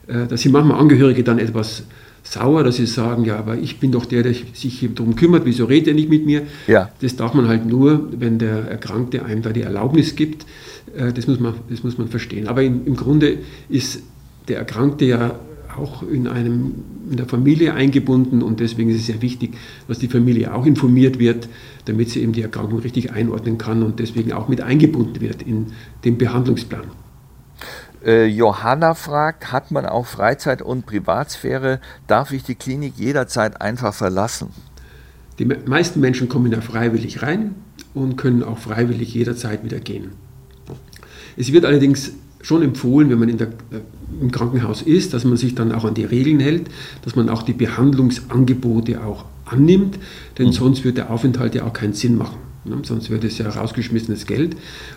[0.08, 1.84] Äh, da sind manchmal Angehörige dann etwas
[2.24, 5.46] sauer, dass sie sagen, ja, aber ich bin doch der, der sich hier darum kümmert,
[5.46, 6.44] wieso redet er nicht mit mir?
[6.68, 6.92] Ja.
[7.02, 10.46] Das darf man halt nur, wenn der Erkrankte einem da die Erlaubnis gibt.
[10.96, 12.48] Äh, das muss man, das muss man verstehen.
[12.48, 13.38] Aber im, im Grunde
[13.70, 14.02] ist
[14.48, 15.40] der Erkrankte ja
[15.78, 16.74] auch in, einem,
[17.10, 19.54] in der Familie eingebunden und deswegen ist es sehr wichtig,
[19.88, 21.48] dass die Familie auch informiert wird,
[21.86, 25.68] damit sie eben die Erkrankung richtig einordnen kann und deswegen auch mit eingebunden wird in
[26.06, 26.86] den Behandlungsplan.
[28.04, 31.80] Äh, Johanna fragt, hat man auch Freizeit- und Privatsphäre?
[32.08, 34.50] Darf ich die Klinik jederzeit einfach verlassen?
[35.38, 37.56] Die meisten Menschen kommen ja freiwillig rein
[37.94, 40.12] und können auch freiwillig jederzeit wieder gehen.
[41.38, 43.82] Es wird allerdings schon empfohlen, wenn man der, äh,
[44.20, 46.70] im Krankenhaus ist, dass man sich dann auch an die Regeln hält,
[47.04, 50.00] dass man auch die Behandlungsangebote auch annimmt,
[50.38, 50.52] denn mhm.
[50.54, 52.38] sonst wird der Aufenthalt ja auch keinen Sinn machen.
[52.66, 52.78] Ne?
[52.84, 54.56] Sonst wird es ja rausgeschmissenes Geld.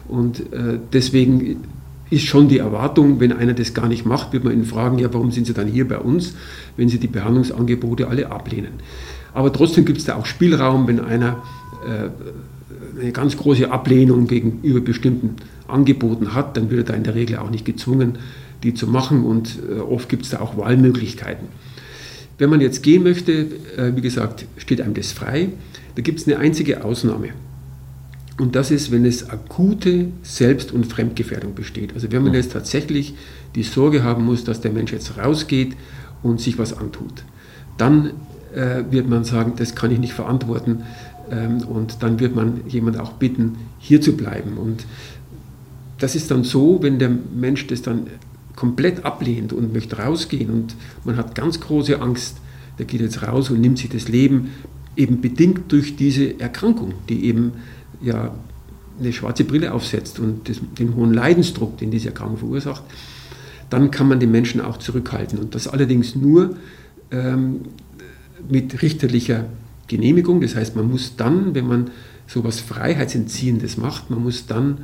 [0.08, 1.62] Und äh, deswegen
[2.10, 5.12] ist schon die Erwartung, wenn einer das gar nicht macht, wird man ihn fragen, ja,
[5.12, 6.34] warum sind Sie dann hier bei uns,
[6.76, 8.74] wenn Sie die Behandlungsangebote alle ablehnen.
[9.32, 11.42] Aber trotzdem gibt es da auch Spielraum, wenn einer
[11.86, 15.36] äh, eine ganz große Ablehnung gegenüber bestimmten
[15.66, 18.18] Angeboten hat, dann wird er da in der Regel auch nicht gezwungen,
[18.62, 21.48] die zu machen und äh, oft gibt es da auch Wahlmöglichkeiten.
[22.38, 23.32] Wenn man jetzt gehen möchte,
[23.76, 25.50] äh, wie gesagt, steht einem das frei.
[25.94, 27.30] Da gibt es eine einzige Ausnahme.
[28.38, 31.94] Und das ist, wenn es akute Selbst- und Fremdgefährdung besteht.
[31.94, 33.14] Also wenn man jetzt tatsächlich
[33.54, 35.76] die Sorge haben muss, dass der Mensch jetzt rausgeht
[36.22, 37.24] und sich was antut,
[37.78, 38.10] dann
[38.54, 40.82] äh, wird man sagen, das kann ich nicht verantworten.
[41.30, 44.58] Ähm, und dann wird man jemand auch bitten, hier zu bleiben.
[44.58, 44.84] Und
[45.98, 48.08] das ist dann so, wenn der Mensch das dann
[48.56, 52.36] komplett ablehnt und möchte rausgehen und man hat ganz große Angst,
[52.78, 54.50] der geht jetzt raus und nimmt sich das Leben,
[54.96, 57.52] eben bedingt durch diese Erkrankung, die eben
[58.00, 58.34] ja
[58.98, 62.82] eine schwarze Brille aufsetzt und das, den hohen Leidensdruck, den diese Erkrankung verursacht,
[63.70, 65.38] dann kann man den Menschen auch zurückhalten.
[65.38, 66.56] Und das allerdings nur
[67.10, 67.62] ähm,
[68.48, 69.46] mit richterlicher
[69.88, 70.40] Genehmigung.
[70.40, 71.90] Das heißt, man muss dann, wenn man
[72.26, 74.78] so etwas Freiheitsentziehendes macht, man muss dann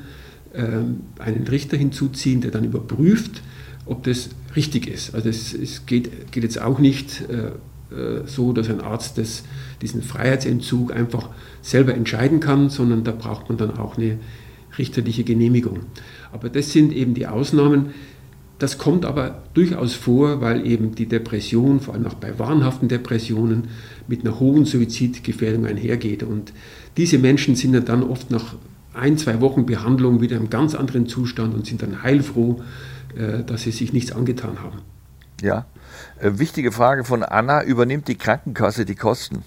[0.55, 3.43] ähm, einen Richter hinzuziehen, der dann überprüft,
[3.87, 5.14] ob das richtig ist.
[5.14, 7.49] Also es, es geht, geht, jetzt auch nicht äh,
[7.95, 9.45] äh, so, dass ein Arzt das,
[9.83, 11.31] diesen Freiheitsentzug einfach
[11.62, 14.18] selber entscheiden kann, sondern da braucht man dann auch eine
[14.78, 15.81] richterliche Genehmigung.
[16.33, 17.91] Aber das sind eben die Ausnahmen.
[18.59, 23.68] Das kommt aber durchaus vor, weil eben die Depression, vor allem auch bei wahnhaften Depressionen,
[24.07, 26.22] mit einer hohen Suizidgefährdung einhergeht.
[26.22, 26.53] Und
[26.97, 28.55] diese Menschen sind dann oft nach
[28.93, 32.61] ein, zwei Wochen Behandlung wieder im ganz anderen Zustand und sind dann heilfroh,
[33.47, 34.79] dass sie sich nichts angetan haben.
[35.43, 35.67] Ja,
[36.21, 39.43] äh, wichtige Frage von Anna, übernimmt die Krankenkasse die Kosten?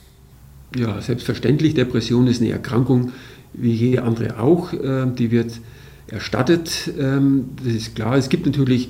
[0.76, 1.76] Ja, selbstverständlich.
[1.76, 3.12] Depression ist eine Erkrankung
[3.54, 4.74] wie jede andere auch.
[4.74, 5.60] Äh, die wird
[6.08, 6.92] erstattet.
[7.00, 8.18] Ähm, das ist klar.
[8.18, 8.90] Es gibt natürlich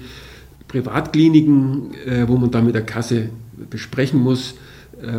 [0.67, 1.91] Privatkliniken,
[2.25, 3.29] wo man dann mit der Kasse
[3.69, 4.55] besprechen muss,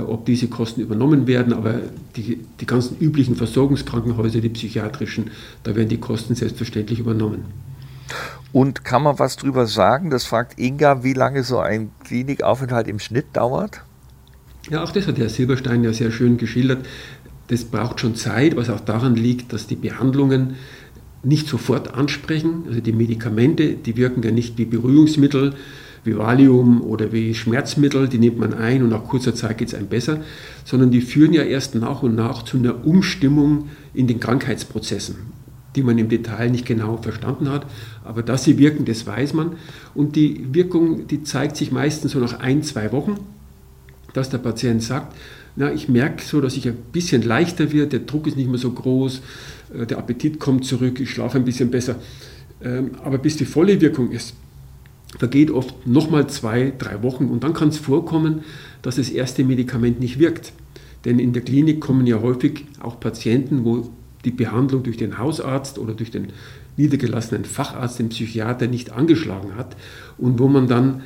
[0.09, 1.53] ob diese Kosten übernommen werden.
[1.53, 1.81] Aber
[2.17, 5.31] die, die ganzen üblichen Versorgungskrankenhäuser, die psychiatrischen,
[5.63, 7.45] da werden die Kosten selbstverständlich übernommen.
[8.53, 10.11] Und kann man was drüber sagen?
[10.11, 13.81] Das fragt Inga, wie lange so ein Klinikaufenthalt im Schnitt dauert?
[14.71, 16.87] Ja, auch das hat Herr Silberstein ja sehr schön geschildert.
[17.49, 20.55] Das braucht schon Zeit, was auch daran liegt, dass die Behandlungen
[21.23, 22.65] nicht sofort ansprechen.
[22.69, 25.55] Also die Medikamente, die wirken ja nicht wie Beruhigungsmittel,
[26.05, 29.75] wie Valium oder wie Schmerzmittel, die nimmt man ein und nach kurzer Zeit geht es
[29.75, 30.21] einem besser,
[30.65, 35.34] sondern die führen ja erst nach und nach zu einer Umstimmung in den Krankheitsprozessen
[35.77, 37.67] die man im Detail nicht genau verstanden hat.
[38.05, 39.53] Aber dass sie wirken, das weiß man.
[39.95, 43.17] Und die Wirkung, die zeigt sich meistens so nach ein, zwei Wochen,
[44.13, 45.15] dass der Patient sagt,
[45.57, 48.59] na, ich merke so, dass ich ein bisschen leichter wird, der Druck ist nicht mehr
[48.59, 49.23] so groß,
[49.79, 51.97] äh, der Appetit kommt zurück, ich schlafe ein bisschen besser.
[52.63, 54.35] Ähm, aber bis die volle Wirkung ist,
[55.19, 58.43] vergeht oft nochmal zwei, drei Wochen und dann kann es vorkommen,
[58.83, 60.53] dass das erste Medikament nicht wirkt.
[61.05, 63.91] Denn in der Klinik kommen ja häufig auch Patienten, wo
[64.25, 66.29] die Behandlung durch den Hausarzt oder durch den
[66.77, 69.77] niedergelassenen Facharzt, den Psychiater nicht angeschlagen hat
[70.19, 71.03] und wo man dann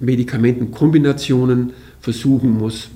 [0.00, 2.88] Medikamentenkombinationen versuchen muss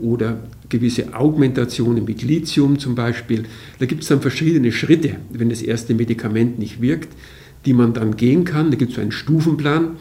[0.00, 3.44] oder gewisse Augmentationen mit Lithium zum Beispiel.
[3.78, 7.14] Da gibt es dann verschiedene Schritte, wenn das erste Medikament nicht wirkt,
[7.64, 8.70] die man dann gehen kann.
[8.70, 9.96] Da gibt es einen Stufenplan,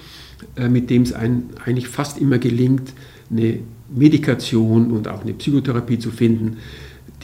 [0.56, 2.94] äh, mit dem es eigentlich fast immer gelingt,
[3.30, 3.60] eine
[3.94, 6.58] Medikation und auch eine Psychotherapie zu finden,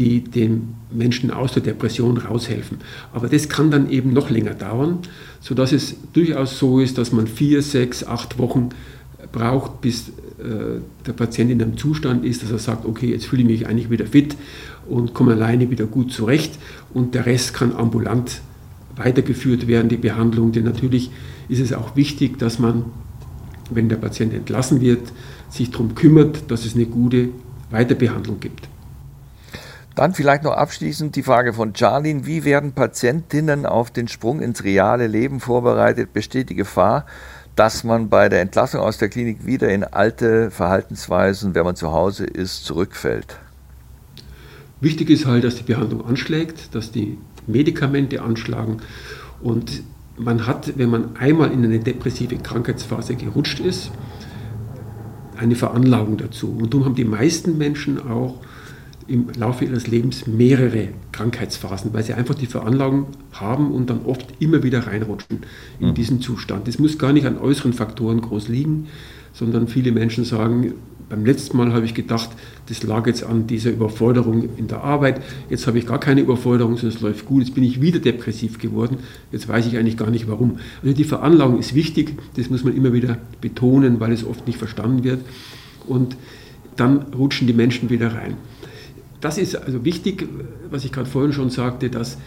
[0.02, 2.80] die den Menschen aus der Depression raushelfen.
[3.14, 5.00] Aber das kann dann eben noch länger dauern,
[5.40, 8.70] sodass es durchaus so ist, dass man vier, sechs, acht Wochen
[9.32, 13.44] braucht, bis äh, der Patient in einem Zustand ist, dass er sagt, okay, jetzt fühle
[13.44, 14.36] ich mich eigentlich wieder fit
[14.90, 16.58] und komme alleine wieder gut zurecht
[16.96, 18.42] und der Rest kann ambulant
[18.96, 20.52] weitergeführt werden, die Behandlung.
[20.52, 21.12] Denn natürlich
[21.48, 22.86] ist es auch wichtig, dass man,
[23.70, 25.14] wenn der Patient entlassen wird,
[25.50, 27.30] sich darum kümmert, dass es eine gute
[27.70, 28.71] Weiterbehandlung gibt.
[30.02, 32.26] Dann vielleicht noch abschließend die Frage von Charlene.
[32.26, 36.12] Wie werden Patientinnen auf den Sprung ins reale Leben vorbereitet?
[36.12, 37.06] Besteht die Gefahr,
[37.56, 41.92] dass man bei der Entlassung aus der Klinik wieder in alte Verhaltensweisen, wenn man zu
[41.92, 43.38] Hause ist, zurückfällt?
[44.80, 48.78] Wichtig ist halt, dass die Behandlung anschlägt, dass die Medikamente anschlagen
[49.44, 49.84] und
[50.18, 53.92] man hat, wenn man einmal in eine depressive Krankheitsphase gerutscht ist,
[55.38, 56.58] eine Veranlagung dazu.
[56.60, 58.40] Und darum haben die meisten Menschen auch
[59.08, 64.26] im Laufe ihres Lebens mehrere Krankheitsphasen, weil sie einfach die Veranlagung haben und dann oft
[64.40, 65.40] immer wieder reinrutschen
[65.80, 65.94] in mhm.
[65.94, 66.68] diesen Zustand.
[66.68, 68.88] Das muss gar nicht an äußeren Faktoren groß liegen,
[69.34, 70.74] sondern viele Menschen sagen,
[71.12, 72.30] beim letzten Mal habe ich gedacht,
[72.70, 75.22] das lag jetzt an dieser Überforderung in der Arbeit.
[75.50, 77.44] Jetzt habe ich gar keine Überforderung, sondern es läuft gut.
[77.44, 79.00] Jetzt bin ich wieder depressiv geworden.
[79.30, 80.60] Jetzt weiß ich eigentlich gar nicht warum.
[80.82, 84.58] Also die Veranlagung ist wichtig, das muss man immer wieder betonen, weil es oft nicht
[84.58, 85.20] verstanden wird.
[85.86, 86.16] Und
[86.78, 88.36] dann rutschen die Menschen wieder rein.
[89.22, 90.28] Das ist also wichtig,
[90.70, 92.18] was ich gerade vorhin schon sagte, dass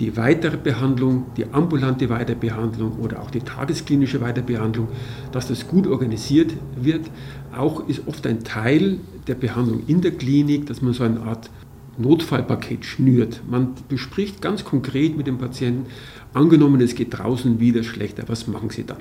[0.00, 4.88] die weitere Behandlung, die ambulante Weiterbehandlung oder auch die tagesklinische Weiterbehandlung,
[5.32, 7.10] dass das gut organisiert wird.
[7.56, 11.50] Auch ist oft ein Teil der Behandlung in der Klinik, dass man so eine Art
[11.98, 13.42] Notfallpaket schnürt.
[13.48, 15.86] Man bespricht ganz konkret mit dem Patienten,
[16.34, 18.98] angenommen es geht draußen wieder schlechter, was machen Sie dann?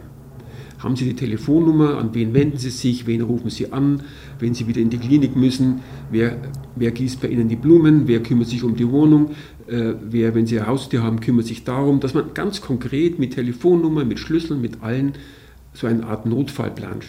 [0.84, 1.97] Haben Sie die Telefonnummer?
[1.97, 3.05] An wen wenden Sie sich?
[3.07, 4.01] Wen rufen Sie an?
[4.39, 6.38] Wenn Sie wieder in die Klinik müssen, wer,
[6.75, 8.07] wer gießt bei Ihnen die Blumen?
[8.07, 9.32] Wer kümmert sich um die Wohnung?
[9.67, 13.36] Äh, wer, wenn Sie ein Haustier haben, kümmert sich darum, dass man ganz konkret mit
[13.36, 15.13] Telefonnummer, mit Schlüsseln, mit allen
[15.73, 17.01] so eine Art Notfallplan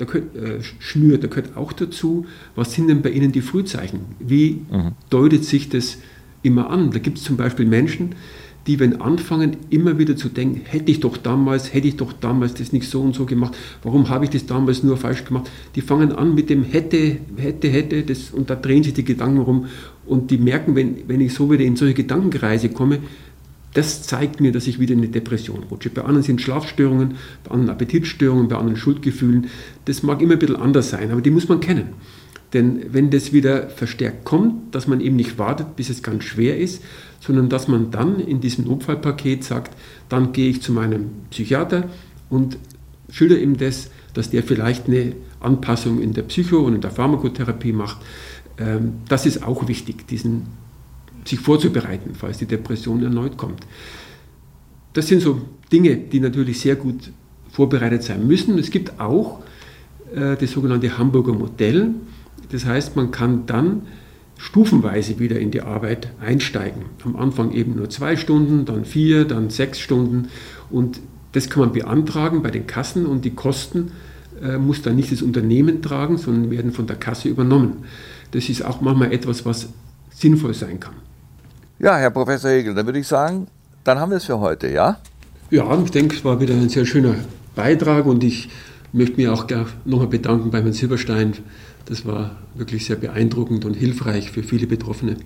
[0.00, 1.22] da könnt, äh, schnürt.
[1.22, 4.00] Da gehört auch dazu, was sind denn bei Ihnen die Frühzeichen?
[4.18, 4.92] Wie mhm.
[5.10, 5.98] deutet sich das
[6.42, 6.90] immer an?
[6.90, 8.14] Da gibt es zum Beispiel Menschen,
[8.70, 12.54] die, wenn anfangen, immer wieder zu denken, hätte ich doch damals, hätte ich doch damals
[12.54, 15.80] das nicht so und so gemacht, warum habe ich das damals nur falsch gemacht, die
[15.80, 19.66] fangen an mit dem hätte, hätte, hätte, das, und da drehen sich die Gedanken rum
[20.06, 23.00] und die merken, wenn, wenn ich so wieder in solche Gedankenkreise komme,
[23.74, 25.90] das zeigt mir, dass ich wieder in eine Depression rutsche.
[25.90, 29.48] Bei anderen sind Schlafstörungen, bei anderen Appetitstörungen, bei anderen Schuldgefühlen.
[29.86, 31.88] Das mag immer ein bisschen anders sein, aber die muss man kennen.
[32.52, 36.58] Denn wenn das wieder verstärkt kommt, dass man eben nicht wartet, bis es ganz schwer
[36.58, 36.82] ist,
[37.20, 39.76] sondern dass man dann in diesem Notfallpaket sagt,
[40.08, 41.88] dann gehe ich zu meinem Psychiater
[42.28, 42.58] und
[43.10, 47.72] schilder ihm das, dass der vielleicht eine Anpassung in der Psycho- und in der Pharmakotherapie
[47.72, 47.98] macht.
[48.58, 50.46] Ähm, das ist auch wichtig, diesen,
[51.24, 53.66] sich vorzubereiten, falls die Depression erneut kommt.
[54.92, 55.40] Das sind so
[55.70, 57.12] Dinge, die natürlich sehr gut
[57.50, 58.58] vorbereitet sein müssen.
[58.58, 59.40] Es gibt auch
[60.14, 61.94] äh, das sogenannte Hamburger Modell.
[62.52, 63.82] Das heißt, man kann dann
[64.38, 66.86] stufenweise wieder in die Arbeit einsteigen.
[67.04, 70.28] Am Anfang eben nur zwei Stunden, dann vier, dann sechs Stunden.
[70.70, 71.00] Und
[71.32, 73.92] das kann man beantragen bei den Kassen und die Kosten
[74.42, 77.84] äh, muss dann nicht das Unternehmen tragen, sondern werden von der Kasse übernommen.
[78.32, 79.68] Das ist auch manchmal etwas, was
[80.10, 80.94] sinnvoll sein kann.
[81.78, 83.46] Ja, Herr Professor Hegel, dann würde ich sagen,
[83.84, 84.98] dann haben wir es für heute, ja?
[85.50, 87.14] Ja, ich denke, es war wieder ein sehr schöner
[87.54, 88.48] Beitrag und ich
[88.92, 89.46] möchte mich auch
[89.84, 91.34] nochmal bedanken bei Herrn Silberstein
[91.86, 95.16] das war wirklich sehr beeindruckend und hilfreich für viele Betroffene.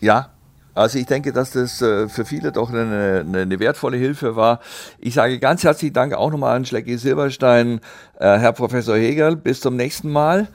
[0.00, 0.30] Ja,
[0.74, 4.60] also ich denke, dass das äh, für viele doch eine, eine wertvolle Hilfe war.
[5.00, 7.80] Ich sage ganz herzlichen Dank auch nochmal an Schlecki Silberstein,
[8.20, 9.34] äh, Herr Professor Hegel.
[9.34, 10.46] Bis zum nächsten Mal.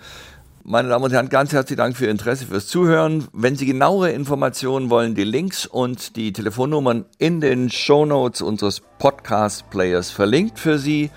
[0.63, 3.28] Meine Damen und Herren, ganz herzlichen Dank für Ihr Interesse, fürs Zuhören.
[3.34, 8.80] Wenn Sie genauere Informationen wollen, die Links und die Telefonnummern in den Show Notes unseres
[8.80, 11.11] Podcast-Players verlinkt für Sie.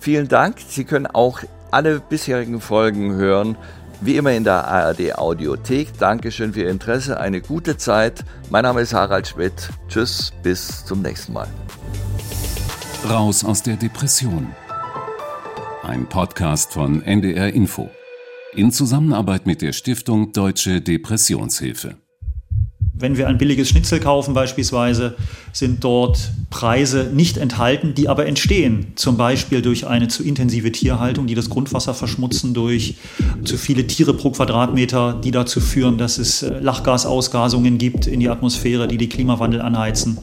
[0.00, 0.56] Vielen Dank.
[0.68, 1.40] Sie können auch
[1.70, 3.56] alle bisherigen Folgen hören,
[4.00, 5.98] wie immer in der ARD Audiothek.
[5.98, 8.24] Dankeschön für Ihr Interesse, eine gute Zeit.
[8.48, 9.70] Mein Name ist Harald Schmidt.
[9.88, 11.48] Tschüss, bis zum nächsten Mal.
[13.08, 14.54] Raus aus der Depression.
[15.82, 17.90] Ein Podcast von NDR Info.
[18.54, 21.96] In Zusammenarbeit mit der Stiftung Deutsche Depressionshilfe.
[23.00, 25.14] Wenn wir ein billiges Schnitzel kaufen beispielsweise,
[25.54, 28.88] sind dort Preise nicht enthalten, die aber entstehen.
[28.94, 32.96] Zum Beispiel durch eine zu intensive Tierhaltung, die das Grundwasser verschmutzen, durch
[33.42, 38.28] zu viele Tiere pro Quadratmeter, die dazu führen, dass es äh, Lachgasausgasungen gibt in die
[38.28, 40.18] Atmosphäre, die die Klimawandel anheizen.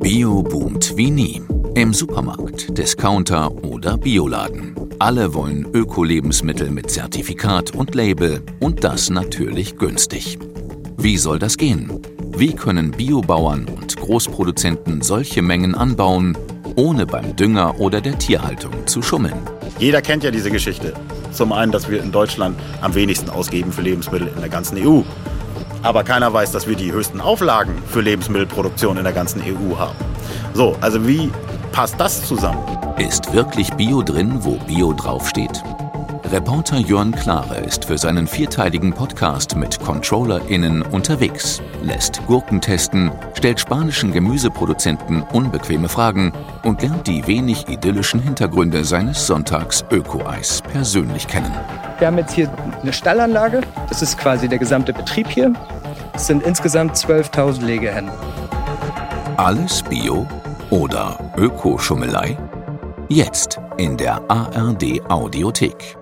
[0.00, 1.40] Bio boomt wie nie.
[1.74, 4.74] Im Supermarkt, Discounter oder Bioladen.
[4.98, 10.38] Alle wollen Öko-Lebensmittel mit Zertifikat und Label und das natürlich günstig.
[11.02, 11.90] Wie soll das gehen?
[12.36, 16.36] Wie können Biobauern und Großproduzenten solche Mengen anbauen,
[16.76, 19.40] ohne beim Dünger oder der Tierhaltung zu schummeln?
[19.78, 20.92] Jeder kennt ja diese Geschichte.
[21.32, 25.00] Zum einen, dass wir in Deutschland am wenigsten ausgeben für Lebensmittel in der ganzen EU.
[25.82, 29.96] Aber keiner weiß, dass wir die höchsten Auflagen für Lebensmittelproduktion in der ganzen EU haben.
[30.52, 31.30] So, also wie
[31.72, 32.62] passt das zusammen?
[32.98, 35.62] Ist wirklich Bio drin, wo Bio draufsteht?
[36.32, 43.58] Reporter Jörn Klare ist für seinen vierteiligen Podcast mit ControllerInnen unterwegs, lässt Gurken testen, stellt
[43.58, 51.52] spanischen Gemüseproduzenten unbequeme Fragen und lernt die wenig idyllischen Hintergründe seines Sonntags Öko-Eis persönlich kennen.
[51.98, 52.48] Wir haben jetzt hier
[52.80, 55.52] eine Stallanlage, das ist quasi der gesamte Betrieb hier.
[56.14, 58.12] Es sind insgesamt 12.000 Legehennen.
[59.36, 60.28] Alles Bio
[60.70, 62.38] oder Ökoschummelei?
[63.08, 65.99] Jetzt in der ARD Audiothek.